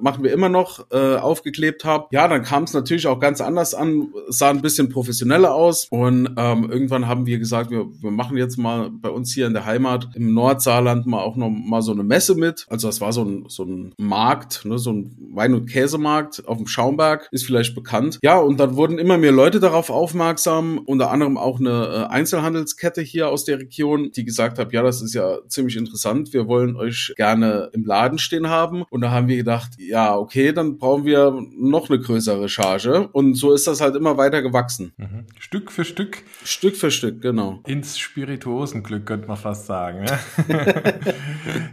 machen 0.00 0.24
wir 0.24 0.32
immer 0.32 0.48
noch, 0.48 0.90
äh, 0.90 1.16
aufgeklebt 1.16 1.84
habe. 1.84 2.06
Ja, 2.10 2.28
dann 2.28 2.42
kam 2.42 2.64
es 2.64 2.72
natürlich 2.72 3.06
auch 3.06 3.20
ganz 3.20 3.40
anders 3.40 3.74
an, 3.74 4.08
sah 4.28 4.50
ein 4.50 4.62
bisschen 4.62 4.88
professioneller 4.88 5.54
aus 5.54 5.86
und 5.90 6.30
ähm, 6.36 6.70
irgendwann 6.70 7.06
haben 7.06 7.26
wir 7.26 7.38
gesagt, 7.38 7.70
wir, 7.70 7.86
wir 8.00 8.10
machen 8.10 8.36
jetzt 8.36 8.56
mal 8.56 8.90
bei 8.90 9.08
uns 9.08 9.32
hier 9.32 9.46
in 9.46 9.54
der 9.54 9.64
Heimat 9.64 10.08
im 10.14 10.34
Nordsaarland 10.34 11.06
mal 11.06 11.20
auch 11.20 11.36
noch 11.36 11.50
mal 11.50 11.82
so 11.82 11.92
eine 11.92 12.04
Messe 12.04 12.34
mit. 12.34 12.66
Also 12.68 12.88
das 12.88 13.00
war 13.00 13.12
so 13.12 13.24
ein, 13.24 13.44
so 13.48 13.64
ein 13.64 13.94
Markt, 13.98 14.64
ne, 14.64 14.78
so 14.78 14.92
ein 14.92 15.16
Wein- 15.32 15.54
und 15.54 15.66
Käsemarkt 15.66 16.46
auf 16.46 16.58
dem 16.58 16.66
Schaumberg, 16.66 17.28
ist 17.30 17.44
vielleicht 17.44 17.74
bekannt. 17.74 18.18
Ja, 18.22 18.38
und 18.38 18.58
dann 18.58 18.76
wurden 18.76 18.98
immer 18.98 19.18
mehr 19.18 19.32
Leute 19.32 19.60
darauf 19.60 19.90
aufmerksam, 19.90 20.78
unter 20.78 21.10
anderem 21.10 21.38
auch 21.38 21.60
eine 21.60 22.08
äh, 22.10 22.12
Einzelhandelskette 22.12 23.02
hier 23.02 23.28
aus 23.28 23.44
der 23.44 23.58
Region, 23.58 24.10
die 24.12 24.24
gesagt 24.24 24.58
hat, 24.58 24.72
ja, 24.72 24.82
das 24.82 25.02
ist 25.02 25.14
ja 25.14 25.38
ziemlich 25.48 25.76
interessant, 25.76 26.32
wir 26.32 26.46
wollen 26.46 26.76
euch 26.76 27.12
gerne 27.16 27.70
im 27.72 27.84
Laden 27.84 28.18
stehen 28.18 28.48
haben. 28.48 28.84
Und 28.90 29.00
da 29.00 29.10
haben 29.10 29.28
wir 29.28 29.35
gedacht, 29.36 29.72
ja, 29.78 30.16
okay, 30.16 30.52
dann 30.52 30.78
brauchen 30.78 31.04
wir 31.04 31.36
noch 31.56 31.90
eine 31.90 31.98
größere 31.98 32.48
Charge. 32.48 33.08
Und 33.08 33.34
so 33.34 33.52
ist 33.52 33.66
das 33.66 33.80
halt 33.80 33.96
immer 33.96 34.16
weiter 34.16 34.42
gewachsen. 34.42 34.92
Mhm. 34.96 35.26
Stück 35.38 35.70
für 35.70 35.84
Stück. 35.84 36.22
Stück 36.44 36.76
für 36.76 36.90
Stück, 36.90 37.22
genau. 37.22 37.60
Ins 37.66 37.98
Spirituosenglück, 37.98 39.06
könnte 39.06 39.28
man 39.28 39.36
fast 39.36 39.66
sagen. 39.66 40.06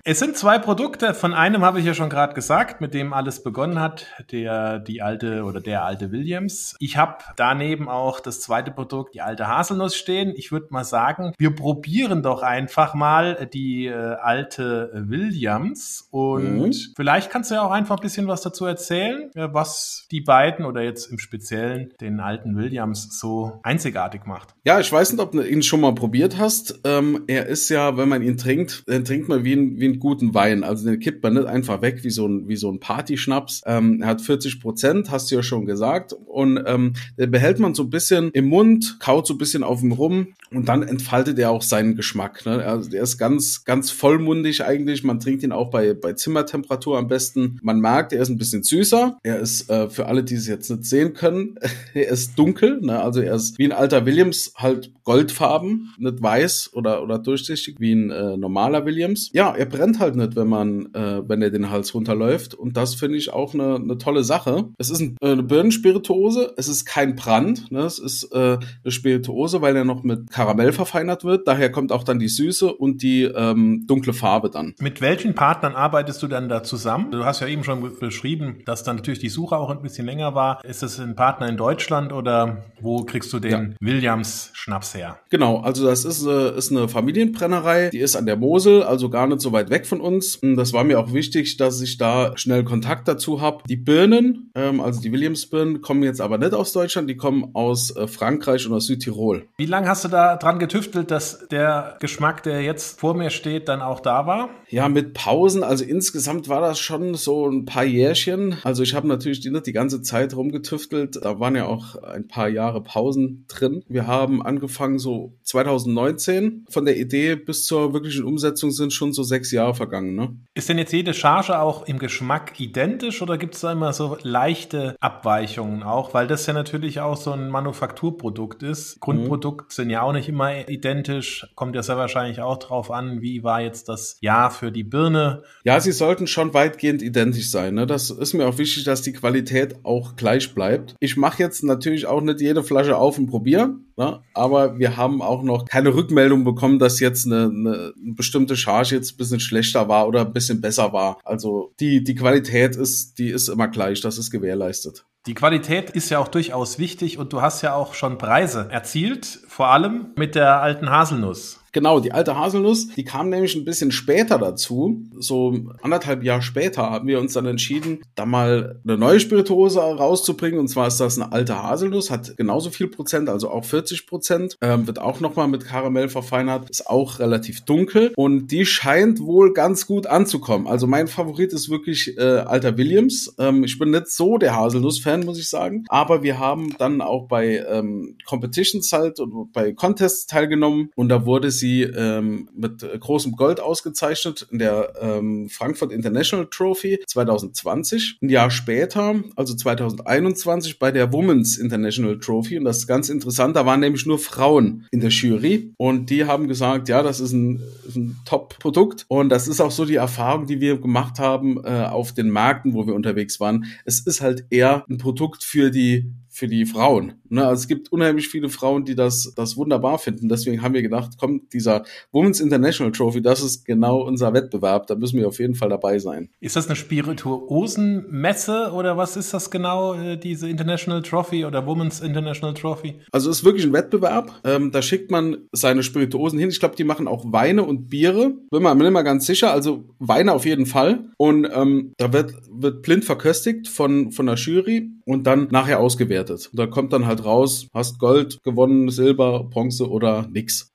Es 0.05 0.19
sind 0.19 0.37
zwei 0.37 0.59
Produkte. 0.59 1.13
Von 1.13 1.33
einem 1.33 1.63
habe 1.63 1.79
ich 1.79 1.85
ja 1.85 1.93
schon 1.93 2.09
gerade 2.09 2.33
gesagt, 2.33 2.81
mit 2.81 2.93
dem 2.93 3.13
alles 3.13 3.41
begonnen 3.43 3.79
hat, 3.79 4.07
der 4.31 4.79
die 4.79 5.01
alte 5.01 5.43
oder 5.43 5.61
der 5.61 5.85
alte 5.85 6.11
Williams. 6.11 6.75
Ich 6.79 6.97
habe 6.97 7.17
daneben 7.35 7.87
auch 7.87 8.19
das 8.19 8.41
zweite 8.41 8.71
Produkt, 8.71 9.15
die 9.15 9.21
alte 9.21 9.47
Haselnuss 9.47 9.95
stehen. 9.95 10.33
Ich 10.35 10.51
würde 10.51 10.67
mal 10.71 10.83
sagen, 10.83 11.33
wir 11.37 11.55
probieren 11.55 12.21
doch 12.21 12.41
einfach 12.41 12.93
mal 12.93 13.49
die 13.53 13.87
äh, 13.87 13.93
alte 13.93 14.91
Williams 14.93 16.07
und 16.11 16.57
mhm. 16.57 16.73
vielleicht 16.95 17.29
kannst 17.29 17.51
du 17.51 17.52
ja 17.53 17.63
auch 17.63 17.71
einfach 17.71 17.97
ein 17.97 18.01
bisschen 18.01 18.27
was 18.27 18.41
dazu 18.41 18.65
erzählen, 18.65 19.29
was 19.33 20.07
die 20.11 20.21
beiden 20.21 20.65
oder 20.65 20.81
jetzt 20.81 21.11
im 21.11 21.19
Speziellen 21.19 21.93
den 22.01 22.19
alten 22.19 22.55
Williams 22.57 23.19
so 23.19 23.59
einzigartig 23.63 24.25
macht. 24.25 24.55
Ja, 24.65 24.79
ich 24.79 24.91
weiß 24.91 25.11
nicht, 25.11 25.21
ob 25.21 25.31
du 25.31 25.41
ihn 25.41 25.63
schon 25.63 25.81
mal 25.81 25.95
probiert 25.95 26.37
hast. 26.37 26.79
Ähm, 26.83 27.23
er 27.27 27.47
ist 27.47 27.69
ja, 27.69 27.97
wenn 27.97 28.09
man 28.09 28.21
ihn 28.21 28.37
trinkt, 28.37 28.83
dann 28.87 29.05
trinkt 29.05 29.29
man 29.29 29.43
wie 29.43 29.53
ein, 29.53 29.79
wie 29.79 29.85
einen 29.85 29.99
guten 29.99 30.33
Wein. 30.33 30.63
Also 30.63 30.89
den 30.89 30.99
kippt 30.99 31.23
man 31.23 31.33
nicht 31.33 31.47
einfach 31.47 31.81
weg 31.81 32.03
wie 32.03 32.09
so 32.09 32.27
ein, 32.27 32.47
wie 32.47 32.55
so 32.55 32.71
ein 32.71 32.79
Partyschnaps. 32.79 33.61
Ähm, 33.65 34.01
er 34.01 34.09
hat 34.09 34.21
40 34.21 34.61
Prozent, 34.61 35.11
hast 35.11 35.31
du 35.31 35.35
ja 35.35 35.43
schon 35.43 35.65
gesagt. 35.65 36.13
Und 36.13 36.63
ähm, 36.65 36.93
den 37.17 37.31
behält 37.31 37.59
man 37.59 37.73
so 37.73 37.83
ein 37.83 37.89
bisschen 37.89 38.31
im 38.31 38.45
Mund, 38.45 38.99
kaut 38.99 39.27
so 39.27 39.33
ein 39.33 39.37
bisschen 39.37 39.63
auf 39.63 39.79
dem 39.79 39.91
rum 39.91 40.33
und 40.51 40.69
dann 40.69 40.83
entfaltet 40.83 41.39
er 41.39 41.51
auch 41.51 41.61
seinen 41.61 41.95
Geschmack. 41.95 42.45
Ne? 42.45 42.63
Also 42.63 42.89
der 42.89 43.03
ist 43.03 43.17
ganz, 43.17 43.63
ganz 43.65 43.91
vollmundig 43.91 44.63
eigentlich. 44.63 45.03
Man 45.03 45.19
trinkt 45.19 45.43
ihn 45.43 45.51
auch 45.51 45.69
bei, 45.69 45.93
bei 45.93 46.13
Zimmertemperatur 46.13 46.97
am 46.97 47.07
besten 47.07 47.42
beobachten. 47.43 47.59
Man 47.61 47.79
merkt, 47.79 48.13
er 48.13 48.21
ist 48.21 48.29
ein 48.29 48.37
bisschen 48.37 48.63
süßer. 48.63 49.17
Er 49.23 49.39
ist, 49.39 49.69
äh, 49.69 49.89
für 49.89 50.05
alle, 50.05 50.23
die 50.23 50.35
es 50.35 50.47
jetzt 50.47 50.69
nicht 50.69 50.85
sehen 50.85 51.13
können, 51.13 51.55
er 51.93 52.07
ist 52.07 52.37
dunkel. 52.37 52.79
Ne? 52.81 53.01
Also 53.01 53.21
er 53.21 53.35
ist 53.35 53.57
wie 53.57 53.65
ein 53.65 53.71
alter 53.71 54.05
Williams, 54.05 54.53
halt 54.55 54.91
goldfarben, 55.03 55.93
nicht 55.97 56.21
weiß 56.21 56.71
oder, 56.73 57.03
oder 57.03 57.19
durchsichtig 57.19 57.75
wie 57.79 57.93
ein 57.93 58.09
äh, 58.09 58.37
normaler 58.37 58.85
Williams. 58.85 59.29
Ja, 59.33 59.53
er 59.53 59.65
brennt 59.65 59.99
halt 59.99 60.15
nicht, 60.15 60.35
wenn 60.35 60.47
man, 60.47 60.93
äh, 60.93 61.27
wenn 61.27 61.41
er 61.41 61.49
den 61.49 61.69
Hals 61.69 61.93
runterläuft. 61.93 62.53
Und 62.55 62.77
das 62.77 62.95
finde 62.95 63.17
ich 63.17 63.31
auch 63.33 63.53
eine, 63.53 63.75
eine 63.75 63.97
tolle 63.97 64.23
Sache. 64.23 64.69
Es 64.77 64.89
ist 64.89 65.01
ein, 65.01 65.17
äh, 65.21 65.31
eine 65.31 65.43
Birnenspirituose. 65.43 66.53
Es 66.57 66.67
ist 66.67 66.85
kein 66.85 67.15
Brand. 67.15 67.71
Ne? 67.71 67.81
Es 67.81 67.99
ist 67.99 68.31
äh, 68.33 68.57
eine 68.83 68.91
Spirituose, 68.91 69.61
weil 69.61 69.75
er 69.75 69.83
noch 69.83 70.03
mit 70.03 70.29
Karamell 70.31 70.71
verfeinert 70.71 71.23
wird. 71.23 71.47
Daher 71.47 71.71
kommt 71.71 71.91
auch 71.91 72.03
dann 72.03 72.19
die 72.19 72.29
Süße 72.29 72.73
und 72.73 73.03
die 73.03 73.23
ähm, 73.23 73.85
dunkle 73.87 74.13
Farbe 74.13 74.49
dann. 74.49 74.73
Mit 74.79 75.01
welchen 75.01 75.35
Partnern 75.35 75.75
arbeitest 75.75 76.23
du 76.23 76.27
dann 76.27 76.47
da 76.47 76.63
zusammen? 76.63 77.11
Du 77.11 77.25
hast 77.25 77.32
ja 77.39 77.47
eben 77.47 77.63
schon 77.63 77.97
beschrieben, 77.99 78.61
dass 78.65 78.83
dann 78.83 78.97
natürlich 78.97 79.19
die 79.19 79.29
Suche 79.29 79.57
auch 79.57 79.69
ein 79.69 79.81
bisschen 79.81 80.05
länger 80.05 80.35
war. 80.35 80.63
Ist 80.63 80.83
es 80.83 80.99
ein 80.99 81.15
Partner 81.15 81.47
in 81.47 81.57
Deutschland 81.57 82.13
oder 82.13 82.63
wo 82.81 83.03
kriegst 83.03 83.31
du 83.33 83.39
den 83.39 83.51
ja. 83.51 83.77
Williams 83.79 84.51
Schnaps 84.53 84.93
her? 84.93 85.19
Genau, 85.29 85.59
also 85.61 85.85
das 85.85 86.05
ist, 86.05 86.25
äh, 86.25 86.57
ist 86.57 86.71
eine 86.71 86.87
Familienbrennerei, 86.87 87.89
die 87.89 87.99
ist 87.99 88.15
an 88.15 88.25
der 88.25 88.37
Mosel, 88.37 88.83
also 88.83 89.09
gar 89.09 89.27
nicht 89.27 89.41
so 89.41 89.51
weit 89.51 89.69
weg 89.69 89.85
von 89.85 90.01
uns. 90.01 90.39
Das 90.41 90.73
war 90.73 90.83
mir 90.83 90.99
auch 90.99 91.13
wichtig, 91.13 91.57
dass 91.57 91.81
ich 91.81 91.97
da 91.97 92.33
schnell 92.35 92.63
Kontakt 92.63 93.07
dazu 93.07 93.41
habe. 93.41 93.63
Die 93.67 93.75
Birnen, 93.75 94.51
ähm, 94.55 94.81
also 94.81 95.01
die 95.01 95.11
Williams 95.11 95.45
Birnen, 95.47 95.81
kommen 95.81 96.03
jetzt 96.03 96.21
aber 96.21 96.37
nicht 96.37 96.53
aus 96.53 96.73
Deutschland, 96.73 97.09
die 97.09 97.17
kommen 97.17 97.51
aus 97.53 97.95
äh, 97.95 98.07
Frankreich 98.07 98.67
und 98.67 98.73
aus 98.73 98.87
Südtirol. 98.87 99.47
Wie 99.57 99.65
lange 99.65 99.87
hast 99.87 100.03
du 100.03 100.07
da 100.07 100.35
dran 100.37 100.59
getüftelt, 100.59 101.11
dass 101.11 101.47
der 101.47 101.97
Geschmack, 101.99 102.43
der 102.43 102.61
jetzt 102.61 102.99
vor 102.99 103.13
mir 103.13 103.29
steht, 103.29 103.67
dann 103.67 103.81
auch 103.81 103.99
da 103.99 104.25
war? 104.25 104.49
Ja, 104.69 104.89
mit 104.89 105.13
Pausen. 105.13 105.63
Also 105.63 105.83
insgesamt 105.83 106.49
war 106.49 106.61
das 106.61 106.79
schon 106.79 107.15
so 107.23 107.47
ein 107.47 107.65
paar 107.65 107.83
Jährchen. 107.85 108.57
Also 108.63 108.83
ich 108.83 108.93
habe 108.93 109.07
natürlich 109.07 109.39
die, 109.39 109.49
nicht 109.49 109.67
die 109.67 109.73
ganze 109.73 110.01
Zeit 110.01 110.35
rumgetüftelt. 110.35 111.19
Da 111.21 111.39
waren 111.39 111.55
ja 111.55 111.65
auch 111.65 111.95
ein 112.03 112.27
paar 112.27 112.49
Jahre 112.49 112.83
Pausen 112.83 113.45
drin. 113.47 113.83
Wir 113.87 114.07
haben 114.07 114.41
angefangen 114.41 114.99
so 114.99 115.33
2019. 115.43 116.65
Von 116.69 116.85
der 116.85 116.97
Idee 116.97 117.35
bis 117.35 117.65
zur 117.65 117.93
wirklichen 117.93 118.23
Umsetzung 118.23 118.71
sind 118.71 118.93
schon 118.93 119.13
so 119.13 119.23
sechs 119.23 119.51
Jahre 119.51 119.75
vergangen. 119.75 120.15
Ne? 120.15 120.35
Ist 120.53 120.69
denn 120.69 120.77
jetzt 120.77 120.93
jede 120.93 121.13
Charge 121.13 121.59
auch 121.59 121.87
im 121.87 121.99
Geschmack 121.99 122.59
identisch 122.59 123.21
oder 123.21 123.37
gibt 123.37 123.55
es 123.55 123.61
da 123.61 123.71
immer 123.71 123.93
so 123.93 124.17
leichte 124.23 124.95
Abweichungen 124.99 125.83
auch? 125.83 126.13
Weil 126.13 126.27
das 126.27 126.45
ja 126.45 126.53
natürlich 126.53 126.99
auch 126.99 127.17
so 127.17 127.31
ein 127.31 127.49
Manufakturprodukt 127.49 128.63
ist. 128.63 128.99
Grundprodukt 128.99 129.67
mhm. 129.69 129.73
sind 129.73 129.89
ja 129.89 130.01
auch 130.01 130.13
nicht 130.13 130.29
immer 130.29 130.67
identisch. 130.67 131.47
Kommt 131.55 131.75
ja 131.75 131.83
sehr 131.83 131.97
wahrscheinlich 131.97 132.41
auch 132.41 132.57
drauf 132.57 132.91
an, 132.91 133.21
wie 133.21 133.43
war 133.43 133.61
jetzt 133.61 133.89
das 133.89 134.17
Jahr 134.21 134.51
für 134.51 134.71
die 134.71 134.83
Birne. 134.83 135.43
Ja, 135.63 135.79
sie 135.79 135.91
sollten 135.91 136.27
schon 136.27 136.53
weitgehend 136.53 137.01
identisch 137.03 137.49
sein. 137.49 137.75
Ne? 137.75 137.85
Das 137.85 138.09
ist 138.09 138.33
mir 138.33 138.47
auch 138.47 138.57
wichtig, 138.57 138.83
dass 138.83 139.01
die 139.01 139.13
Qualität 139.13 139.75
auch 139.83 140.15
gleich 140.15 140.53
bleibt. 140.53 140.95
Ich 140.99 141.17
mache 141.17 141.41
jetzt 141.41 141.63
natürlich 141.63 142.05
auch 142.05 142.21
nicht 142.21 142.41
jede 142.41 142.63
Flasche 142.63 142.97
auf 142.97 143.17
und 143.17 143.27
probiere, 143.27 143.75
ne? 143.97 144.21
aber 144.33 144.79
wir 144.79 144.97
haben 144.97 145.21
auch 145.21 145.43
noch 145.43 145.65
keine 145.65 145.93
Rückmeldung 145.93 146.43
bekommen, 146.43 146.79
dass 146.79 146.99
jetzt 146.99 147.25
eine, 147.25 147.45
eine, 147.45 147.93
bestimmte 148.15 148.55
Charge 148.55 148.95
jetzt 148.95 149.13
ein 149.13 149.17
bisschen 149.17 149.39
schlechter 149.39 149.87
war 149.87 150.07
oder 150.07 150.21
ein 150.21 150.33
bisschen 150.33 150.61
besser 150.61 150.93
war. 150.93 151.19
Also 151.23 151.73
die, 151.79 152.03
die 152.03 152.15
Qualität 152.15 152.75
ist, 152.75 153.19
die 153.19 153.29
ist 153.29 153.49
immer 153.49 153.67
gleich, 153.67 154.01
das 154.01 154.17
ist 154.17 154.31
gewährleistet. 154.31 155.05
Die 155.25 155.35
Qualität 155.35 155.89
ist 155.91 156.09
ja 156.09 156.19
auch 156.19 156.27
durchaus 156.27 156.79
wichtig 156.79 157.17
und 157.17 157.31
du 157.31 157.41
hast 157.41 157.61
ja 157.61 157.75
auch 157.75 157.93
schon 157.93 158.17
Preise 158.17 158.67
erzielt, 158.69 159.39
vor 159.47 159.67
allem 159.67 160.07
mit 160.17 160.35
der 160.35 160.61
alten 160.61 160.89
Haselnuss. 160.89 161.62
Genau, 161.73 161.99
die 161.99 162.11
alte 162.11 162.37
Haselnuss, 162.37 162.89
die 162.89 163.03
kam 163.03 163.29
nämlich 163.29 163.55
ein 163.55 163.65
bisschen 163.65 163.91
später 163.91 164.37
dazu. 164.37 165.01
So 165.17 165.57
anderthalb 165.81 166.23
Jahre 166.23 166.43
später 166.43 166.83
haben 166.83 167.07
wir 167.07 167.19
uns 167.19 167.33
dann 167.33 167.47
entschieden, 167.47 168.01
da 168.13 168.27
mal 168.27 168.79
eine 168.83 168.95
neue 168.95 169.19
Spirituose 169.19 169.79
rauszubringen. 169.79 170.59
Und 170.59 170.67
zwar 170.67 170.87
ist 170.87 170.99
das 170.99 171.19
eine 171.19 171.31
alte 171.31 171.61
Haselnuss, 171.61 172.11
hat 172.11 172.37
genauso 172.37 172.69
viel 172.69 172.87
Prozent, 172.87 173.27
also 173.27 173.49
auch 173.49 173.65
40 173.65 174.05
Prozent. 174.05 174.55
Ähm, 174.61 174.85
wird 174.85 174.99
auch 174.99 175.19
nochmal 175.19 175.47
mit 175.47 175.65
Karamell 175.65 176.09
verfeinert, 176.09 176.69
ist 176.69 176.87
auch 176.87 177.17
relativ 177.17 177.61
dunkel. 177.61 178.13
Und 178.15 178.51
die 178.51 178.67
scheint 178.67 179.19
wohl 179.19 179.51
ganz 179.53 179.87
gut 179.87 180.05
anzukommen. 180.05 180.67
Also 180.67 180.85
mein 180.85 181.07
Favorit 181.07 181.53
ist 181.53 181.71
wirklich 181.71 182.15
äh, 182.19 182.21
alter 182.21 182.77
Williams. 182.77 183.33
Ähm, 183.39 183.63
ich 183.63 183.79
bin 183.79 183.89
nicht 183.89 184.09
so 184.09 184.37
der 184.37 184.55
Haselnuss-Fan, 184.55 185.25
muss 185.25 185.39
ich 185.39 185.49
sagen. 185.49 185.85
Aber 185.89 186.21
wir 186.21 186.37
haben 186.37 186.75
dann 186.77 187.01
auch 187.01 187.27
bei 187.27 187.65
ähm, 187.67 188.15
Competitions 188.27 188.93
halt 188.93 189.19
und 189.19 189.51
bei 189.53 189.73
Contests 189.73 190.27
teilgenommen. 190.27 190.91
Und 190.95 191.09
da 191.09 191.25
wurde 191.25 191.49
sie 191.49 191.62
sie 191.63 191.83
ähm, 191.83 192.49
mit 192.53 192.85
großem 192.99 193.37
Gold 193.37 193.61
ausgezeichnet 193.61 194.45
in 194.51 194.59
der 194.59 194.93
ähm, 194.99 195.47
Frankfurt 195.49 195.93
International 195.93 196.45
Trophy 196.47 196.99
2020. 197.07 198.17
Ein 198.21 198.29
Jahr 198.29 198.51
später, 198.51 199.15
also 199.37 199.55
2021, 199.55 200.77
bei 200.77 200.91
der 200.91 201.13
Women's 201.13 201.57
International 201.57 202.19
Trophy. 202.19 202.57
Und 202.57 202.65
das 202.65 202.79
ist 202.79 202.87
ganz 202.87 203.07
interessant, 203.07 203.55
da 203.55 203.65
waren 203.65 203.79
nämlich 203.79 204.05
nur 204.05 204.19
Frauen 204.19 204.85
in 204.91 204.99
der 204.99 205.09
Jury. 205.09 205.71
Und 205.77 206.09
die 206.09 206.25
haben 206.25 206.49
gesagt, 206.49 206.89
ja, 206.89 207.01
das 207.01 207.21
ist 207.21 207.31
ein, 207.31 207.61
ein 207.95 208.17
Top-Produkt. 208.25 209.05
Und 209.07 209.29
das 209.29 209.47
ist 209.47 209.61
auch 209.61 209.71
so 209.71 209.85
die 209.85 209.95
Erfahrung, 209.95 210.47
die 210.47 210.59
wir 210.59 210.81
gemacht 210.81 211.17
haben 211.17 211.63
äh, 211.63 211.85
auf 211.85 212.11
den 212.11 212.29
Märkten, 212.29 212.73
wo 212.73 212.85
wir 212.85 212.93
unterwegs 212.93 213.39
waren. 213.39 213.65
Es 213.85 214.01
ist 214.01 214.19
halt 214.19 214.45
eher 214.49 214.83
ein 214.89 214.97
Produkt 214.97 215.45
für 215.45 215.71
die 215.71 216.11
für 216.33 216.47
die 216.47 216.65
Frauen. 216.65 217.13
Ne? 217.29 217.45
Also 217.45 217.61
es 217.61 217.67
gibt 217.67 217.91
unheimlich 217.91 218.27
viele 218.27 218.49
Frauen, 218.49 218.85
die 218.85 218.95
das, 218.95 219.33
das 219.35 219.55
wunderbar 219.55 219.99
finden. 219.99 220.29
Deswegen 220.29 220.63
haben 220.63 220.73
wir 220.73 220.81
gedacht, 220.81 221.11
komm, 221.19 221.47
dieser 221.53 221.83
Women's 222.11 222.39
International 222.39 222.91
Trophy, 222.91 223.21
das 223.21 223.43
ist 223.43 223.65
genau 223.65 224.01
unser 224.01 224.33
Wettbewerb. 224.33 224.87
Da 224.87 224.95
müssen 224.95 225.19
wir 225.19 225.27
auf 225.27 225.37
jeden 225.37 225.53
Fall 225.53 225.69
dabei 225.69 225.99
sein. 225.99 226.29
Ist 226.39 226.55
das 226.55 226.65
eine 226.65 226.75
Spirituosenmesse 226.75 228.71
oder 228.73 228.97
was 228.97 229.15
ist 229.15 229.31
das 229.31 229.51
genau, 229.51 229.93
äh, 229.93 230.17
diese 230.17 230.49
International 230.49 231.03
Trophy 231.03 231.45
oder 231.45 231.67
Women's 231.67 232.01
International 232.01 232.55
Trophy? 232.55 232.95
Also 233.11 233.29
es 233.29 233.39
ist 233.39 233.45
wirklich 233.45 233.65
ein 233.65 233.73
Wettbewerb. 233.73 234.41
Ähm, 234.43 234.71
da 234.71 234.81
schickt 234.81 235.11
man 235.11 235.37
seine 235.51 235.83
Spirituosen 235.83 236.39
hin. 236.39 236.49
Ich 236.49 236.59
glaube, 236.59 236.75
die 236.75 236.83
machen 236.83 237.07
auch 237.07 237.25
Weine 237.31 237.63
und 237.63 237.89
Biere. 237.89 238.33
Bin 238.49 238.63
mir 238.63 238.73
nicht 238.73 238.91
mal 238.91 239.03
ganz 239.03 239.27
sicher. 239.27 239.51
Also 239.51 239.85
Weine 239.99 240.33
auf 240.33 240.45
jeden 240.47 240.65
Fall. 240.65 241.11
Und 241.17 241.47
ähm, 241.53 241.93
da 241.97 242.11
wird, 242.11 242.33
wird 242.49 242.81
blind 242.81 243.05
verköstigt 243.05 243.67
von, 243.67 244.11
von 244.11 244.25
der 244.25 244.35
Jury 244.35 244.89
und 245.05 245.27
dann 245.27 245.47
nachher 245.51 245.79
ausgewertet. 245.79 246.49
Und 246.51 246.59
da 246.59 246.67
kommt 246.67 246.93
dann 246.93 247.05
halt 247.05 247.25
raus, 247.25 247.67
hast 247.73 247.99
Gold 247.99 248.43
gewonnen, 248.43 248.89
Silber, 248.89 249.43
Bronze 249.43 249.89
oder 249.89 250.27
nix. 250.29 250.73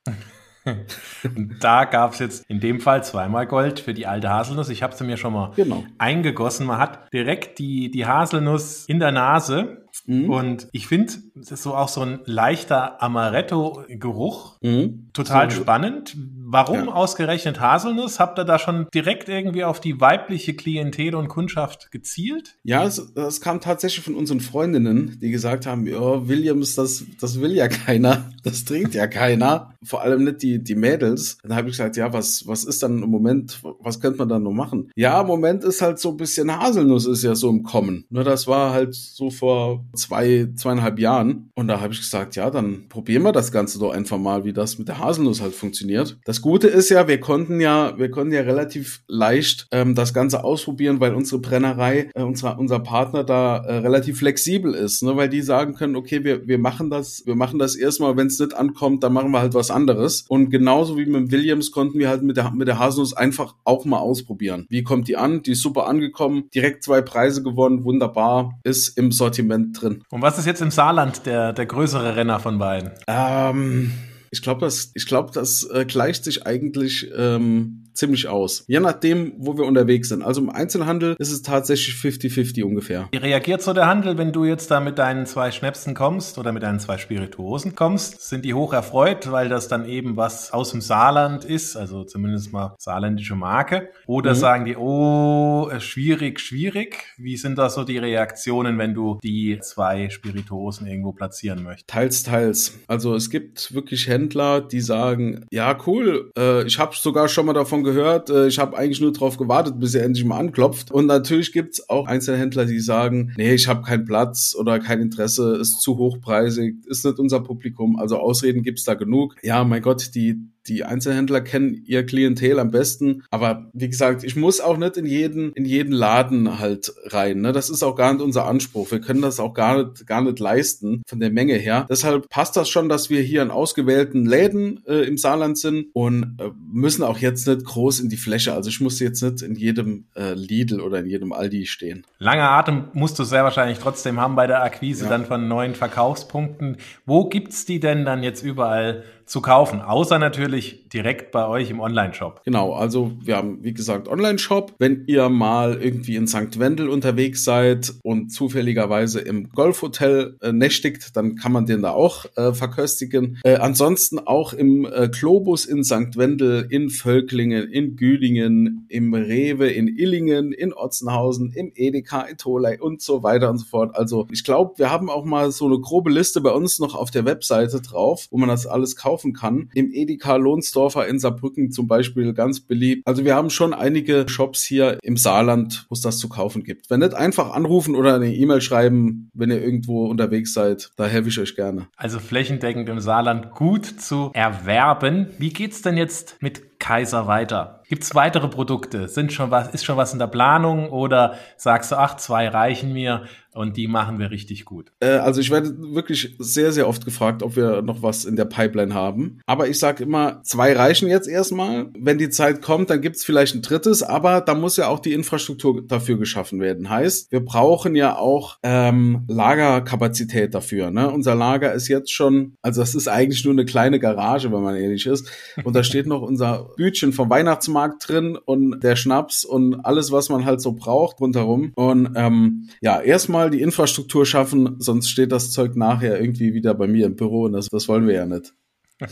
Und 1.25 1.57
da 1.61 1.85
gab 1.85 2.13
es 2.13 2.19
jetzt 2.19 2.45
in 2.49 2.61
dem 2.61 2.81
Fall 2.81 3.03
zweimal 3.05 3.47
Gold 3.47 3.81
für 3.81 3.95
die 3.95 4.07
alte 4.07 4.29
Haselnuss. 4.29 4.69
Ich 4.69 4.83
habe 4.83 4.95
sie 4.95 5.05
mir 5.05 5.17
schon 5.17 5.33
mal 5.33 5.53
genau. 5.57 5.85
eingegossen. 5.99 6.67
Man 6.67 6.79
hat 6.79 7.13
direkt 7.13 7.59
die, 7.59 7.91
die 7.91 8.07
Haselnuss 8.07 8.85
in 8.87 8.99
der 8.99 9.13
Nase 9.13 9.88
Mhm. 10.07 10.31
Und 10.31 10.69
ich 10.73 10.87
finde, 10.87 11.13
es 11.41 11.51
ist 11.51 11.63
so 11.63 11.75
auch 11.75 11.89
so 11.89 12.01
ein 12.01 12.21
leichter 12.25 13.03
Amaretto-Geruch. 13.03 14.59
Mhm. 14.63 15.11
Total 15.13 15.51
so. 15.51 15.63
spannend. 15.63 16.17
Warum 16.51 16.87
ja. 16.87 16.93
ausgerechnet 16.93 17.61
Haselnuss? 17.61 18.19
Habt 18.19 18.39
ihr 18.39 18.45
da 18.45 18.59
schon 18.59 18.87
direkt 18.95 19.29
irgendwie 19.29 19.65
auf 19.65 19.81
die 19.81 20.01
weibliche 20.01 20.55
Klientel 20.55 21.15
und 21.15 21.29
Kundschaft 21.29 21.91
gezielt? 21.91 22.57
Ja, 22.63 22.85
es, 22.85 23.13
das 23.15 23.43
kam 23.43 23.61
tatsächlich 23.61 24.03
von 24.03 24.15
unseren 24.15 24.41
Freundinnen, 24.41 25.19
die 25.21 25.31
gesagt 25.31 25.67
haben, 25.67 25.87
ja, 25.87 26.27
Williams, 26.27 26.75
das, 26.75 27.05
das 27.21 27.41
will 27.41 27.53
ja 27.53 27.69
keiner, 27.87 28.31
das 28.45 28.65
trinkt 28.65 28.95
ja 28.95 29.07
keiner, 29.07 29.75
vor 29.83 30.03
allem 30.03 30.25
nicht 30.25 30.43
die, 30.43 30.63
die 30.63 30.75
Mädels. 30.75 31.39
Dann 31.43 31.55
habe 31.55 31.69
ich 31.69 31.77
gesagt, 31.77 31.99
ja, 31.99 32.13
was, 32.15 32.47
was 32.47 32.65
ist 32.65 32.83
dann 32.83 33.03
im 33.03 33.11
Moment, 33.11 33.61
was 33.81 34.01
könnte 34.01 34.19
man 34.19 34.31
dann 34.31 34.43
noch 34.43 34.53
machen? 34.53 34.91
Ja, 34.97 35.21
im 35.21 35.27
Moment 35.27 35.65
ist 35.65 35.83
halt 35.83 35.99
so 35.99 36.11
ein 36.11 36.17
bisschen 36.17 36.51
Haselnuss 36.51 37.07
ist 37.07 37.23
ja 37.23 37.35
so 37.35 37.51
im 37.51 37.63
Kommen. 37.63 38.07
Nur 38.09 38.25
das 38.25 38.47
war 38.47 38.73
halt 38.73 38.95
so 38.95 39.31
vor 39.31 39.85
zwei, 39.95 40.49
zweieinhalb 40.55 40.99
Jahren. 40.99 41.51
Und 41.55 41.69
da 41.69 41.81
habe 41.81 41.93
ich 41.93 42.01
gesagt, 42.01 42.37
ja, 42.37 42.51
dann 42.51 42.89
probieren 42.89 43.23
wir 43.23 43.33
das 43.33 43.53
Ganze 43.53 43.79
doch 43.79 43.91
einfach 43.91 44.19
mal, 44.19 44.45
wie 44.45 44.53
das 44.53 44.79
mit 44.79 44.89
der 44.89 44.99
Haselnuss 44.99 45.41
halt 45.41 45.55
funktioniert. 45.55 46.19
Das 46.25 46.43
Gute 46.43 46.69
ist 46.69 46.89
ja, 46.89 47.09
wir 47.09 47.21
konnten 47.21 47.61
ja, 47.61 47.99
wir 47.99 48.11
konnten 48.11 48.33
ja 48.33 48.43
relativ 48.43 49.03
leicht 49.09 49.67
ähm, 49.71 49.95
das 49.95 50.15
Ganze 50.15 50.45
ausprobieren, 50.45 51.01
weil 51.01 51.15
unsere 51.15 51.41
Brennerei, 51.41 52.11
äh, 52.15 52.23
unser, 52.23 52.59
unser 52.59 52.81
Partner 52.81 53.25
da 53.25 53.59
äh, 53.59 53.79
relativ 53.79 54.19
flexibel 54.19 54.75
ist, 54.75 55.03
ne? 55.03 55.17
weil 55.17 55.29
die 55.29 55.43
sagen 55.43 55.75
können, 55.75 55.97
okay, 55.97 56.25
wir, 56.25 56.47
wir 56.47 56.59
machen 56.59 56.91
das, 56.91 57.23
wir 57.27 57.35
machen 57.35 57.59
das 57.59 57.77
erstmal, 57.77 58.17
wenn 58.17 58.27
es 58.29 58.39
nicht 58.39 58.55
ankommt, 58.55 59.03
dann 59.03 59.13
machen 59.13 59.31
wir 59.31 59.41
halt 59.41 59.55
was 59.55 59.71
anderes. 59.71 60.25
Und 60.29 60.51
genauso 60.51 60.97
wie 60.97 61.07
mit 61.07 61.31
Williams 61.31 61.71
konnten 61.71 61.99
wir 61.99 62.09
halt 62.09 62.23
mit 62.23 62.37
der, 62.37 62.51
mit 62.51 62.69
der 62.69 62.79
Haselnuss 62.79 63.15
einfach 63.15 63.55
auch 63.65 63.85
mal 63.85 63.99
ausprobieren. 63.99 64.67
Wie 64.69 64.83
kommt 64.83 65.09
die 65.09 65.17
an? 65.17 65.43
Die 65.43 65.53
ist 65.53 65.63
super 65.63 65.87
angekommen, 65.87 66.45
direkt 66.55 66.85
zwei 66.85 67.03
Preise 67.03 67.43
gewonnen, 67.43 67.85
wunderbar, 67.85 68.59
ist 68.65 68.97
im 68.99 69.13
Sortiment 69.13 69.78
drin. 69.81 70.03
Und 70.11 70.23
was 70.23 70.39
ist 70.39 70.47
jetzt 70.47 70.61
im 70.61 70.71
Saarland 70.71 71.27
der, 71.27 71.53
der 71.53 71.67
größere 71.67 72.17
Renner 72.17 72.41
von 72.41 72.59
beiden? 72.59 72.91
Ähm, 73.07 73.93
Ich 74.31 74.43
glaube, 74.43 74.61
das, 74.61 74.91
ich 74.95 75.07
glaube, 75.07 75.31
das 75.33 75.65
äh, 75.65 75.85
gleicht 75.85 76.25
sich 76.25 76.47
eigentlich 76.47 77.11
ähm, 77.17 77.89
ziemlich 77.99 78.29
aus. 78.29 78.65
Je 78.69 78.81
nachdem, 78.81 79.33
wo 79.39 79.59
wir 79.59 79.65
unterwegs 79.65 80.09
sind. 80.09 80.23
Also 80.23 80.41
im 80.41 80.51
Einzelhandel 80.51 81.17
ist 81.19 81.33
es 81.33 81.43
tatsächlich 81.43 81.97
50-50 81.97 82.63
ungefähr. 82.63 83.09
Wie 83.11 83.19
reagiert 83.19 83.61
so 83.61 83.73
der 83.73 83.87
Handel, 83.87 84.17
wenn 84.17 84.33
du 84.33 84.45
jetzt 84.45 84.71
da 84.71 84.81
mit 84.81 84.99
deinen 84.99 85.27
zwei 85.27 85.51
Schnäpsen 85.51 85.95
kommst 85.95 86.39
oder 86.39 86.53
mit 86.53 86.63
deinen 86.63 86.79
zwei 86.79 86.97
Spirituosen 86.97 87.75
kommst? 87.75 88.23
Sind 88.23 88.45
die 88.45 88.55
hoch 88.55 88.73
erfreut, 88.73 89.31
weil 89.33 89.49
das 89.49 89.69
dann 89.69 89.85
eben 89.85 90.17
was 90.17 90.53
aus 90.53 90.71
dem 90.71 90.81
Saarland 90.81 91.45
ist, 91.45 91.77
also 91.77 92.05
zumindest 92.05 92.53
mal 92.53 92.77
saarländische 92.79 93.35
Marke? 93.35 93.91
Oder 94.07 94.31
mhm. 94.31 94.37
sagen 94.37 94.65
die, 94.65 94.77
oh, 94.77 95.69
schwierig, 95.81 96.41
schwierig? 96.41 97.15
Wie 97.17 97.37
sind 97.37 97.59
da 97.59 97.69
so 97.69 97.83
die 97.83 97.99
Reaktionen, 97.99 98.79
wenn 98.79 98.95
du 98.95 99.19
die 99.23 99.59
zwei 99.61 100.09
Spirituosen 100.09 100.87
irgendwo 100.87 101.13
platzieren 101.13 101.65
möchtest? 101.65 101.89
Teils, 101.89 102.23
teils. 102.23 102.79
Also 102.87 103.17
es 103.17 103.29
gibt 103.29 103.75
wirklich 103.75 104.07
Händler, 104.07 104.18
die 104.27 104.81
sagen, 104.81 105.47
ja 105.51 105.77
cool, 105.87 106.31
äh, 106.37 106.67
ich 106.67 106.79
habe 106.79 106.95
sogar 106.97 107.29
schon 107.29 107.47
mal 107.47 107.53
davon 107.53 107.85
gehört. 107.85 108.31
Äh, 108.31 108.49
ich 108.49 108.59
habe 108.59 108.77
eigentlich 108.77 109.01
nur 109.01 109.13
darauf 109.13 109.37
gewartet, 109.37 109.79
bis 109.79 109.95
er 109.95 110.05
endlich 110.05 110.25
mal 110.25 110.39
anklopft. 110.39 110.91
Und 110.91 111.07
natürlich 111.07 111.53
gibt's 111.53 111.89
auch 111.89 112.07
Einzelhändler, 112.07 112.65
die 112.65 112.81
sagen, 112.81 113.33
nee, 113.37 113.55
ich 113.55 113.69
habe 113.69 113.83
keinen 113.83 114.05
Platz 114.05 114.55
oder 114.59 114.79
kein 114.79 115.01
Interesse, 115.01 115.57
ist 115.57 115.81
zu 115.81 115.97
hochpreisig, 115.99 116.77
ist 116.87 117.05
nicht 117.05 117.19
unser 117.19 117.41
Publikum. 117.41 117.99
Also 117.99 118.19
Ausreden 118.19 118.63
gibt's 118.63 118.85
da 118.85 118.95
genug. 118.95 119.37
Ja, 119.43 119.65
mein 119.65 119.83
Gott, 119.83 120.15
die 120.15 120.37
die 120.69 120.85
Einzelhändler 120.85 121.41
kennen 121.41 121.83
ihr 121.87 122.05
Klientel 122.05 122.59
am 122.59 122.71
besten. 122.71 123.23
Aber 123.31 123.71
wie 123.73 123.89
gesagt, 123.89 124.25
ich 124.25 124.37
muss 124.37 124.61
auch 124.61 124.77
nicht 124.77 124.97
in 124.97 125.07
jeden, 125.07 125.53
in 125.53 125.65
jeden 125.65 125.93
Laden 125.93 126.59
halt 126.59 126.93
rein. 127.07 127.41
Ne? 127.41 127.53
Das 127.53 127.71
ist 127.71 127.83
auch 127.83 127.97
gar 127.97 128.13
nicht 128.13 128.23
unser 128.23 128.47
Anspruch. 128.47 128.91
Wir 128.91 129.01
können 129.01 129.23
das 129.23 129.41
auch 129.41 129.55
gar 129.55 129.83
nicht, 129.83 130.07
gar 130.07 130.23
nicht 130.23 130.39
leisten 130.39 131.03
von 131.07 131.21
der 131.21 131.31
Menge 131.31 131.55
her. 131.55 131.87
Deshalb 131.89 132.29
passt 132.29 132.57
das 132.57 132.69
schon, 132.69 132.89
dass 132.89 133.11
wir 133.11 133.23
hier 133.23 133.43
in 133.43 133.51
ausgewählten 133.51 134.27
Läden 134.27 134.85
äh, 134.87 135.05
im 135.05 135.17
Saarland 135.17 135.59
sind 135.59 135.87
und 135.93 136.39
äh, 136.39 136.51
müssen 136.73 137.03
auch 137.03 137.19
jetzt 137.19 137.47
nicht 137.47 137.65
groß 137.65 138.01
in 138.01 138.09
die 138.09 138.17
Fläche. 138.17 138.53
Also 138.53 138.69
ich 138.69 138.81
muss 138.81 139.01
jetzt 139.01 139.23
nicht 139.23 139.43
in 139.43 139.55
jedem 139.55 140.07
äh, 140.15 140.35
Lidl 140.35 140.81
oder 140.81 141.01
in 141.01 141.07
jedem 141.07 141.33
Aldi 141.33 141.67
stehen. 141.67 142.05
Langer 142.19 142.51
Atem 142.51 142.85
musst 142.93 143.19
du 143.19 143.25
sehr 143.25 143.45
wahrscheinlich 143.45 143.79
trotzdem 143.79 144.21
haben 144.21 144.37
bei 144.37 144.47
der 144.47 144.63
Akquise 144.63 145.05
ja. 145.05 145.11
dann 145.11 145.27
von 145.27 145.49
neuen 145.49 145.75
Verkaufspunkten. 145.75 146.77
Wo 147.07 147.29
gibt's 147.29 147.65
die 147.65 147.81
denn 147.81 148.05
dann 148.05 148.23
jetzt 148.23 148.43
überall 148.43 149.05
zu 149.29 149.43
kaufen, 149.43 149.83
außer 149.83 150.19
natürlich 150.19 150.58
natürlich 150.59 150.88
direkt 150.93 151.33
bei 151.33 151.47
euch 151.47 151.71
im 151.71 151.81
Online-Shop. 151.81 152.43
Genau, 152.45 152.73
also 152.73 153.13
wir 153.21 153.37
haben, 153.37 153.63
wie 153.63 153.73
gesagt, 153.73 154.09
Online-Shop. 154.09 154.75
Wenn 154.79 155.05
ihr 155.07 155.29
mal 155.29 155.81
irgendwie 155.81 156.17
in 156.17 156.27
St. 156.27 156.59
Wendel 156.59 156.89
unterwegs 156.89 157.45
seid 157.45 157.95
und 158.03 158.31
zufälligerweise 158.31 159.21
im 159.21 159.49
Golfhotel 159.51 160.37
äh, 160.41 160.53
nächtigt, 160.53 161.17
dann 161.17 161.37
kann 161.37 161.53
man 161.53 161.67
den 161.67 161.83
da 161.83 161.91
auch 161.91 162.27
äh, 162.37 162.53
verköstigen. 162.53 163.39
Äh, 163.45 163.57
ansonsten 163.57 164.19
auch 164.19 164.53
im 164.53 164.85
äh, 164.85 165.09
Globus 165.09 165.65
in 165.65 165.85
St. 165.85 166.17
Wendel, 166.17 166.67
in 166.71 166.91
Völklingen, 166.91 167.69
in 167.71 167.97
Güdingen, 167.97 168.87
im 168.89 169.15
Rewe, 169.15 169.69
in 169.69 169.89
Illingen, 169.89 170.53
in 170.53 170.73
Otzenhausen, 170.73 171.53
im 171.53 171.73
Edeka, 171.75 172.23
in 172.23 172.37
Tolai 172.37 172.81
und 172.81 173.03
so 173.03 173.23
weiter 173.23 173.51
und 173.51 173.59
so 173.59 173.67
fort. 173.67 173.97
Also 173.97 174.27
ich 174.31 174.45
glaube, 174.45 174.79
wir 174.79 174.91
haben 174.91 175.11
auch 175.11 175.25
mal 175.25 175.51
so 175.53 175.67
eine 175.67 175.79
grobe 175.79 176.11
Liste 176.11 176.41
bei 176.41 176.51
uns 176.51 176.79
noch 176.79 176.95
auf 176.95 177.11
der 177.11 177.25
Webseite 177.25 177.81
drauf, 177.81 178.27
wo 178.31 178.39
man 178.39 178.49
das 178.49 178.67
alles 178.67 178.97
kaufen 178.97 179.33
kann. 179.33 179.71
Im 179.75 179.93
Edeka 179.93 180.37
Lohnsdorfer 180.79 181.09
in 181.09 181.19
Saarbrücken 181.19 181.71
zum 181.71 181.89
Beispiel 181.89 182.33
ganz 182.33 182.61
beliebt. 182.61 183.03
Also 183.07 183.25
wir 183.25 183.35
haben 183.35 183.51
schon 183.51 183.75
einige 183.75 184.29
Shops 184.29 184.63
hier 184.63 184.99
im 185.03 185.17
Saarland, 185.17 185.87
wo 185.89 185.95
es 185.95 186.01
das 186.01 186.19
zu 186.19 186.29
kaufen 186.29 186.63
gibt. 186.63 186.91
Wenn 186.91 187.01
nicht, 187.01 187.15
einfach 187.15 187.53
anrufen 187.53 187.97
oder 187.97 188.15
eine 188.15 188.33
E-Mail 188.33 188.61
schreiben, 188.61 189.31
wenn 189.35 189.51
ihr 189.51 189.63
irgendwo 189.63 190.07
unterwegs 190.07 190.55
seid. 190.55 190.91
Da 190.97 191.07
helfe 191.07 191.29
ich 191.29 191.41
euch 191.41 191.57
gerne. 191.57 191.89
Also 191.97 192.21
flächendeckend 192.21 192.89
im 192.89 193.01
Saarland 193.01 193.51
gut 193.51 193.87
zu 193.87 194.31
erwerben. 194.35 195.29
Wie 195.39 195.51
geht's 195.51 195.83
denn 195.83 195.97
jetzt 195.97 196.37
mit 196.41 196.68
Kaiser 196.79 197.27
weiter? 197.27 197.79
Gibt 197.89 198.03
es 198.03 198.15
weitere 198.15 198.49
Produkte? 198.49 199.09
Sind 199.09 199.33
schon 199.33 199.51
was, 199.51 199.73
ist 199.73 199.85
schon 199.85 199.97
was 199.97 200.13
in 200.13 200.19
der 200.19 200.27
Planung 200.27 200.91
oder 200.91 201.37
sagst 201.57 201.91
du, 201.91 201.97
ach, 201.97 202.17
zwei 202.17 202.47
reichen 202.49 202.93
mir 202.93 203.25
und 203.55 203.79
die 203.79 203.89
machen 203.89 204.19
wir 204.19 204.31
richtig 204.31 204.67
gut? 204.67 204.93
Äh, 205.01 205.13
also 205.13 205.41
ich 205.41 205.51
werde 205.51 205.75
wirklich 205.95 206.37
sehr, 206.39 206.71
sehr 206.71 206.87
oft 206.87 207.07
gefragt, 207.07 207.43
ob 207.43 207.57
wir 207.57 207.81
noch 207.81 208.03
was 208.03 208.27
in 208.27 208.37
der 208.37 208.45
Pipeline 208.45 208.93
haben. 208.93 209.41
Aber 209.47 209.69
ich 209.69 209.79
sage 209.79 210.05
immer, 210.05 210.43
zwei 210.43 210.75
reichen 210.75 211.09
jetzt 211.09 211.29
erstmal. 211.29 211.89
Wenn 211.99 212.19
die 212.19 212.29
Zeit 212.29 212.61
kommt, 212.61 212.91
dann 212.91 213.01
gibt 213.01 213.17
es 213.17 213.25
vielleicht 213.25 213.55
ein 213.55 213.63
drittes, 213.63 214.03
aber 214.03 214.43
da 214.43 214.55
muss 214.55 214.77
ja 214.77 214.89
auch 214.89 215.01
die 215.01 215.15
Infrastruktur 215.15 215.83
dafür 215.87 216.19
geschaffen 216.19 216.61
werden. 216.61 216.91
Heißt, 216.91 217.33
wir 217.33 217.41
brauchen 217.41 217.97
ja 217.97 218.17
auch 218.17 218.59
ähm, 218.63 219.25
Lagerkapazität 219.29 220.55
dafür. 220.55 220.91
Ne? 220.91 221.11
Unser 221.11 221.35
Lager 221.35 221.73
ist 221.73 221.89
jetzt 221.89 222.13
schon, 222.13 222.55
also 222.61 222.83
das 222.83 222.95
ist 222.95 223.09
eigentlich 223.09 223.45
nur 223.45 223.55
eine 223.55 223.65
kleine 223.65 223.99
Garage, 223.99 224.53
wenn 224.53 224.63
man 224.63 224.77
ehrlich 224.77 225.07
ist. 225.07 225.29
Und 225.65 225.75
da 225.75 225.83
steht 225.83 226.07
noch 226.07 226.21
unser 226.21 226.68
Bütchen 226.77 227.13
vom 227.13 227.31
Weihnachtsmarkt 227.31 228.09
drin 228.09 228.37
und 228.37 228.81
der 228.81 228.97
Schnaps 228.97 229.45
und 229.45 229.85
alles, 229.85 230.13
was 230.13 230.29
man 230.29 230.45
halt 230.45 230.61
so 230.61 230.73
braucht 230.73 231.21
rundherum. 231.21 231.73
Und 231.75 232.13
ähm, 232.17 232.69
ja, 232.81 233.01
erstmal 233.01 233.51
die 233.51 233.61
Infrastruktur 233.61 234.27
schaffen, 234.27 234.77
sonst 234.79 235.09
steht 235.09 235.33
das 235.33 235.51
Zeug 235.51 235.77
nachher 235.77 236.21
irgendwie 236.21 236.55
wieder 236.55 236.75
bei 236.75 236.87
mir 236.87 237.07
im 237.07 237.17
Büro 237.17 237.45
und 237.45 237.53
das, 237.53 237.69
das 237.69 237.89
wollen 237.89 238.07
wir 238.07 238.15
ja 238.15 238.27
nicht. 238.27 238.55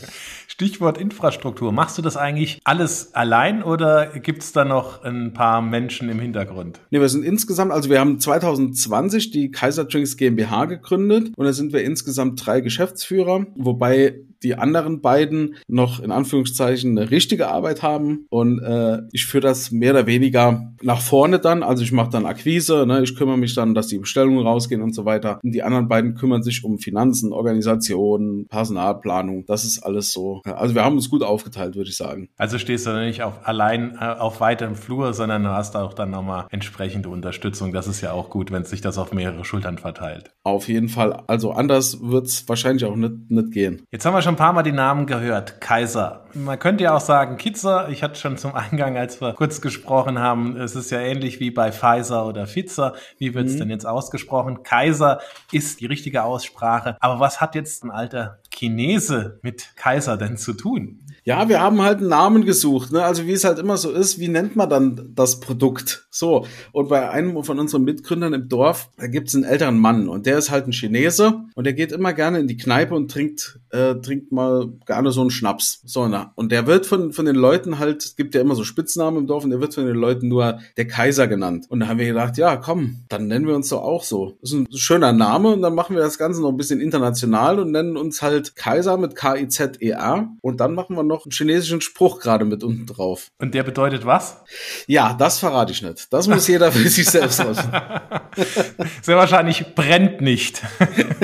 Stichwort 0.47 0.97
Infrastruktur. 0.97 1.71
Machst 1.71 1.97
du 1.97 2.01
das 2.01 2.17
eigentlich 2.17 2.59
alles 2.63 3.13
allein 3.13 3.63
oder 3.63 4.07
gibt 4.07 4.43
es 4.43 4.51
da 4.51 4.65
noch 4.65 5.03
ein 5.03 5.33
paar 5.33 5.61
Menschen 5.61 6.09
im 6.09 6.19
Hintergrund? 6.19 6.79
Nee, 6.89 6.99
wir 6.99 7.09
sind 7.09 7.23
insgesamt, 7.23 7.71
also 7.71 7.89
wir 7.89 7.99
haben 7.99 8.19
2020 8.19 9.31
die 9.31 9.51
Kaiser 9.51 9.85
Drinks 9.85 10.17
GmbH 10.17 10.65
gegründet 10.65 11.31
und 11.35 11.45
da 11.45 11.53
sind 11.53 11.73
wir 11.73 11.83
insgesamt 11.83 12.45
drei 12.45 12.61
Geschäftsführer, 12.61 13.45
wobei 13.55 14.19
die 14.43 14.55
anderen 14.55 15.01
beiden 15.01 15.55
noch 15.67 15.99
in 15.99 16.11
Anführungszeichen 16.11 16.97
eine 16.97 17.11
richtige 17.11 17.47
Arbeit 17.47 17.83
haben 17.83 18.25
und 18.29 18.59
äh, 18.59 19.01
ich 19.11 19.25
führe 19.25 19.41
das 19.41 19.71
mehr 19.71 19.91
oder 19.91 20.07
weniger 20.07 20.73
nach 20.81 21.01
vorne 21.01 21.39
dann. 21.39 21.63
Also 21.63 21.83
ich 21.83 21.91
mache 21.91 22.09
dann 22.09 22.25
Akquise, 22.25 22.85
ne? 22.85 23.01
ich 23.03 23.15
kümmere 23.15 23.37
mich 23.37 23.55
dann, 23.55 23.73
dass 23.73 23.87
die 23.87 23.97
Bestellungen 23.97 24.45
rausgehen 24.45 24.81
und 24.81 24.93
so 24.93 25.05
weiter. 25.05 25.39
Und 25.43 25.51
die 25.51 25.63
anderen 25.63 25.87
beiden 25.87 26.15
kümmern 26.15 26.43
sich 26.43 26.63
um 26.63 26.79
Finanzen, 26.79 27.33
Organisation, 27.33 28.47
Personalplanung. 28.49 29.45
Das 29.45 29.63
ist 29.63 29.79
alles 29.79 30.11
so. 30.11 30.41
Also 30.43 30.75
wir 30.75 30.83
haben 30.83 30.95
uns 30.95 31.09
gut 31.09 31.23
aufgeteilt, 31.23 31.75
würde 31.75 31.89
ich 31.89 31.97
sagen. 31.97 32.29
Also 32.37 32.57
stehst 32.57 32.85
du 32.85 32.91
nicht 32.93 33.23
auf, 33.23 33.47
allein 33.47 33.97
äh, 33.99 34.05
auf 34.05 34.39
weitem 34.41 34.75
Flur, 34.75 35.13
sondern 35.13 35.43
du 35.43 35.49
hast 35.49 35.75
auch 35.75 35.93
dann 35.93 36.11
nochmal 36.11 36.45
entsprechende 36.51 37.09
Unterstützung. 37.09 37.71
Das 37.71 37.87
ist 37.87 38.01
ja 38.01 38.11
auch 38.11 38.29
gut, 38.29 38.51
wenn 38.51 38.63
sich 38.63 38.81
das 38.81 38.97
auf 38.97 39.13
mehrere 39.13 39.45
Schultern 39.45 39.77
verteilt. 39.77 40.31
Auf 40.43 40.67
jeden 40.67 40.89
Fall. 40.89 41.23
Also 41.27 41.51
anders 41.51 42.01
wird 42.01 42.27
es 42.27 42.47
wahrscheinlich 42.47 42.85
auch 42.85 42.95
nicht, 42.95 43.29
nicht 43.29 43.51
gehen. 43.51 43.83
Jetzt 43.91 44.05
haben 44.05 44.13
wir 44.13 44.21
schon 44.21 44.26
ein 44.27 44.35
paar 44.35 44.53
Mal 44.53 44.63
die 44.63 44.71
Namen 44.71 45.05
gehört. 45.05 45.61
Kaiser. 45.61 46.25
Man 46.33 46.59
könnte 46.59 46.83
ja 46.83 46.95
auch 46.95 47.01
sagen 47.01 47.37
Kitzer. 47.37 47.89
Ich 47.89 48.03
hatte 48.03 48.19
schon 48.19 48.37
zum 48.37 48.53
Eingang, 48.55 48.97
als 48.97 49.21
wir 49.21 49.33
kurz 49.33 49.61
gesprochen 49.61 50.19
haben, 50.19 50.55
es 50.57 50.75
ist 50.75 50.91
ja 50.91 50.99
ähnlich 50.99 51.39
wie 51.39 51.51
bei 51.51 51.71
Pfizer 51.71 52.25
oder 52.25 52.47
Pfizer. 52.47 52.93
Wie 53.17 53.33
wird 53.33 53.47
es 53.47 53.55
mhm. 53.55 53.59
denn 53.59 53.69
jetzt 53.69 53.85
ausgesprochen? 53.85 54.63
Kaiser 54.63 55.19
ist 55.51 55.81
die 55.81 55.85
richtige 55.85 56.23
Aussprache. 56.23 56.97
Aber 56.99 57.19
was 57.19 57.41
hat 57.41 57.55
jetzt 57.55 57.83
ein 57.83 57.91
alter 57.91 58.39
Chinese 58.57 59.39
mit 59.43 59.75
Kaiser 59.75 60.17
denn 60.17 60.37
zu 60.37 60.53
tun? 60.53 60.99
Ja, 61.27 61.49
wir 61.49 61.59
haben 61.59 61.81
halt 61.81 61.97
einen 61.97 62.07
Namen 62.07 62.45
gesucht, 62.45 62.93
ne? 62.93 63.03
Also 63.03 63.27
wie 63.27 63.33
es 63.33 63.43
halt 63.43 63.59
immer 63.59 63.75
so 63.75 63.91
ist, 63.91 64.17
wie 64.17 64.29
nennt 64.29 64.55
man 64.55 64.69
dann 64.69 65.11
das 65.13 65.41
Produkt? 65.41 66.07
So. 66.09 66.47
Und 66.71 66.87
bei 66.87 67.09
einem 67.09 67.43
von 67.43 67.59
unseren 67.59 67.83
Mitgründern 67.83 68.33
im 68.33 68.47
Dorf, 68.47 68.89
da 68.97 69.07
gibt's 69.07 69.35
einen 69.35 69.43
älteren 69.43 69.77
Mann 69.77 70.07
und 70.07 70.25
der 70.25 70.37
ist 70.37 70.51
halt 70.51 70.67
ein 70.67 70.71
Chinese 70.71 71.41
und 71.53 71.65
der 71.65 71.73
geht 71.73 71.91
immer 71.91 72.13
gerne 72.13 72.39
in 72.39 72.47
die 72.47 72.55
Kneipe 72.55 72.95
und 72.95 73.11
trinkt, 73.11 73.59
äh, 73.71 73.95
trinkt 73.95 74.31
mal 74.31 74.69
gerne 74.85 75.11
so 75.11 75.19
einen 75.19 75.29
Schnaps. 75.29 75.81
So, 75.85 76.07
na. 76.07 76.31
Und 76.35 76.53
der 76.53 76.65
wird 76.65 76.85
von, 76.85 77.11
von 77.11 77.25
den 77.25 77.35
Leuten 77.35 77.77
halt, 77.77 78.05
es 78.05 78.15
gibt 78.15 78.33
ja 78.33 78.39
immer 78.39 78.55
so 78.55 78.63
Spitznamen 78.63 79.19
im 79.19 79.27
Dorf 79.27 79.43
und 79.43 79.49
der 79.49 79.59
wird 79.59 79.73
von 79.73 79.85
den 79.85 79.97
Leuten 79.97 80.29
nur 80.29 80.59
der 80.77 80.87
Kaiser 80.87 81.27
genannt. 81.27 81.65
Und 81.67 81.81
da 81.81 81.87
haben 81.87 81.99
wir 81.99 82.07
gedacht, 82.07 82.37
ja, 82.37 82.55
komm, 82.55 83.01
dann 83.09 83.27
nennen 83.27 83.47
wir 83.47 83.55
uns 83.55 83.67
doch 83.67 83.81
auch 83.81 84.03
so. 84.03 84.37
Das 84.41 84.53
ist 84.53 84.57
ein 84.57 84.67
schöner 84.71 85.11
Name 85.11 85.49
und 85.49 85.61
dann 85.61 85.75
machen 85.75 85.95
wir 85.95 86.01
das 86.01 86.17
Ganze 86.17 86.41
noch 86.41 86.49
ein 86.49 86.57
bisschen 86.57 86.79
international 86.79 87.59
und 87.59 87.71
nennen 87.71 87.97
uns 87.97 88.21
halt 88.21 88.46
Kaiser 88.55 88.97
mit 88.97 89.15
K-I-Z-E-R 89.15 90.29
und 90.41 90.59
dann 90.59 90.73
machen 90.73 90.95
wir 90.95 91.03
noch 91.03 91.25
einen 91.25 91.31
chinesischen 91.31 91.81
Spruch 91.81 92.19
gerade 92.19 92.45
mit 92.45 92.63
unten 92.63 92.85
drauf. 92.85 93.31
Und 93.39 93.53
der 93.53 93.63
bedeutet 93.63 94.05
was? 94.05 94.43
Ja, 94.87 95.13
das 95.13 95.39
verrate 95.39 95.71
ich 95.71 95.81
nicht. 95.81 96.11
Das 96.11 96.27
muss 96.27 96.47
jeder 96.47 96.71
für 96.71 96.87
sich 96.87 97.09
selbst 97.09 97.39
wissen. 97.47 97.71
Sehr 99.01 99.17
wahrscheinlich 99.17 99.75
brennt 99.75 100.21
nicht. 100.21 100.61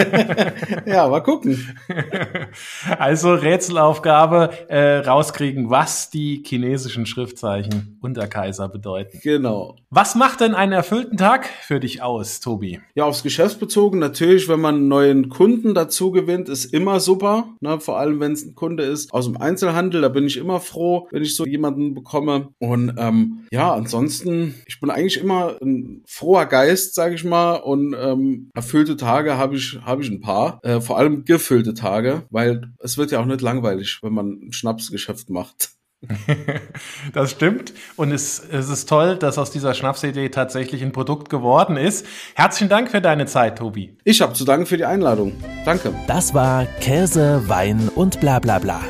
ja, 0.86 1.08
mal 1.08 1.22
gucken. 1.22 1.78
Also 2.98 3.34
Rätselaufgabe, 3.34 4.70
äh, 4.70 4.98
rauskriegen, 4.98 5.70
was 5.70 6.10
die 6.10 6.44
chinesischen 6.46 7.06
Schriftzeichen 7.06 7.98
unter 8.02 8.28
Kaiser 8.28 8.70
bedeuten. 8.70 9.20
Genau. 9.24 9.76
Was 9.90 10.16
macht 10.16 10.42
denn 10.42 10.54
einen 10.54 10.72
erfüllten 10.72 11.18
Tag 11.18 11.50
für 11.62 11.80
dich 11.80 12.02
aus, 12.02 12.40
Tobi? 12.40 12.82
Ja, 12.96 13.06
aufs 13.06 13.24
Geschäft 13.24 13.60
bezogen 13.60 14.00
natürlich, 14.00 14.48
wenn 14.50 14.60
man 14.62 14.88
neuen 14.88 15.30
Kunden 15.30 15.74
dazu 15.74 16.12
gewinnt, 16.12 16.50
ist 16.50 16.66
immer 16.66 17.00
super, 17.14 17.56
ne? 17.62 17.80
vor 17.80 18.00
allem 18.00 18.20
wenn 18.20 18.32
es 18.32 18.44
ein 18.44 18.56
Kunde 18.56 18.84
ist 18.84 19.14
aus 19.14 19.26
dem 19.26 19.38
Einzelhandel, 19.38 20.02
da 20.02 20.10
bin 20.10 20.26
ich 20.26 20.38
immer 20.38 20.60
froh, 20.60 21.08
wenn 21.12 21.22
ich 21.22 21.36
so 21.36 21.46
jemanden 21.46 21.94
bekomme. 21.94 22.50
Und 22.58 22.96
ähm, 22.98 23.46
ja, 23.52 23.72
ansonsten, 23.72 24.56
ich 24.66 24.80
bin 24.80 24.90
eigentlich 24.90 25.22
immer 25.22 25.58
ein 25.62 26.04
froher 26.08 26.48
Geist, 26.48 26.96
sage 26.96 27.14
ich 27.14 27.24
mal, 27.24 27.58
und 27.58 27.96
ähm, 28.00 28.50
erfüllte 28.56 28.98
Tage 28.98 29.38
habe 29.38 29.56
ich, 29.56 29.80
hab 29.86 30.02
ich 30.02 30.10
ein 30.10 30.22
paar, 30.22 30.60
äh, 30.64 30.82
vor 30.82 30.98
allem 30.98 31.24
gefüllte 31.24 31.76
Tage, 31.76 32.24
weil 32.32 32.74
es 32.80 32.98
wird 32.98 33.12
ja 33.12 33.20
auch 33.20 33.26
nicht 33.26 33.42
langweilig, 33.42 34.00
wenn 34.02 34.14
man 34.14 34.40
ein 34.48 34.54
Schnapsgeschäft 34.54 35.30
macht. 35.30 35.70
das 37.14 37.32
stimmt. 37.32 37.74
Und 37.96 38.12
es, 38.12 38.40
es 38.40 38.70
ist 38.70 38.90
toll, 38.90 39.18
dass 39.18 39.38
aus 39.38 39.52
dieser 39.52 39.74
Schnapsidee 39.74 40.30
tatsächlich 40.30 40.82
ein 40.84 40.92
Produkt 40.92 41.30
geworden 41.30 41.78
ist. 41.78 42.06
Herzlichen 42.36 42.70
Dank 42.70 42.92
für 42.92 43.02
deine 43.02 43.26
Zeit, 43.26 43.58
Tobi. 43.58 43.98
Ich 44.04 44.22
habe 44.22 44.34
zu 44.34 44.46
danken 44.46 44.66
für 44.66 44.78
die 44.78 44.86
Einladung. 44.86 45.34
Danke. 45.66 45.94
Das 46.08 46.34
war 46.34 46.66
Käse, 46.82 47.44
Wein 47.48 47.90
und 47.96 48.20
bla 48.20 48.40
bla 48.40 48.60
bla. 48.60 48.82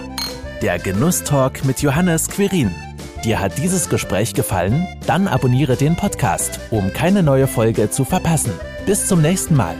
Der 0.61 0.79
Genusstalk 0.79 1.65
mit 1.65 1.81
Johannes 1.81 2.29
Quirin. 2.29 2.71
Dir 3.23 3.39
hat 3.39 3.57
dieses 3.57 3.89
Gespräch 3.89 4.33
gefallen? 4.33 4.85
Dann 5.07 5.27
abonniere 5.27 5.77
den 5.77 5.95
Podcast, 5.95 6.59
um 6.71 6.91
keine 6.91 7.23
neue 7.23 7.47
Folge 7.47 7.89
zu 7.89 8.03
verpassen. 8.03 8.51
Bis 8.85 9.07
zum 9.07 9.21
nächsten 9.21 9.55
Mal. 9.55 9.75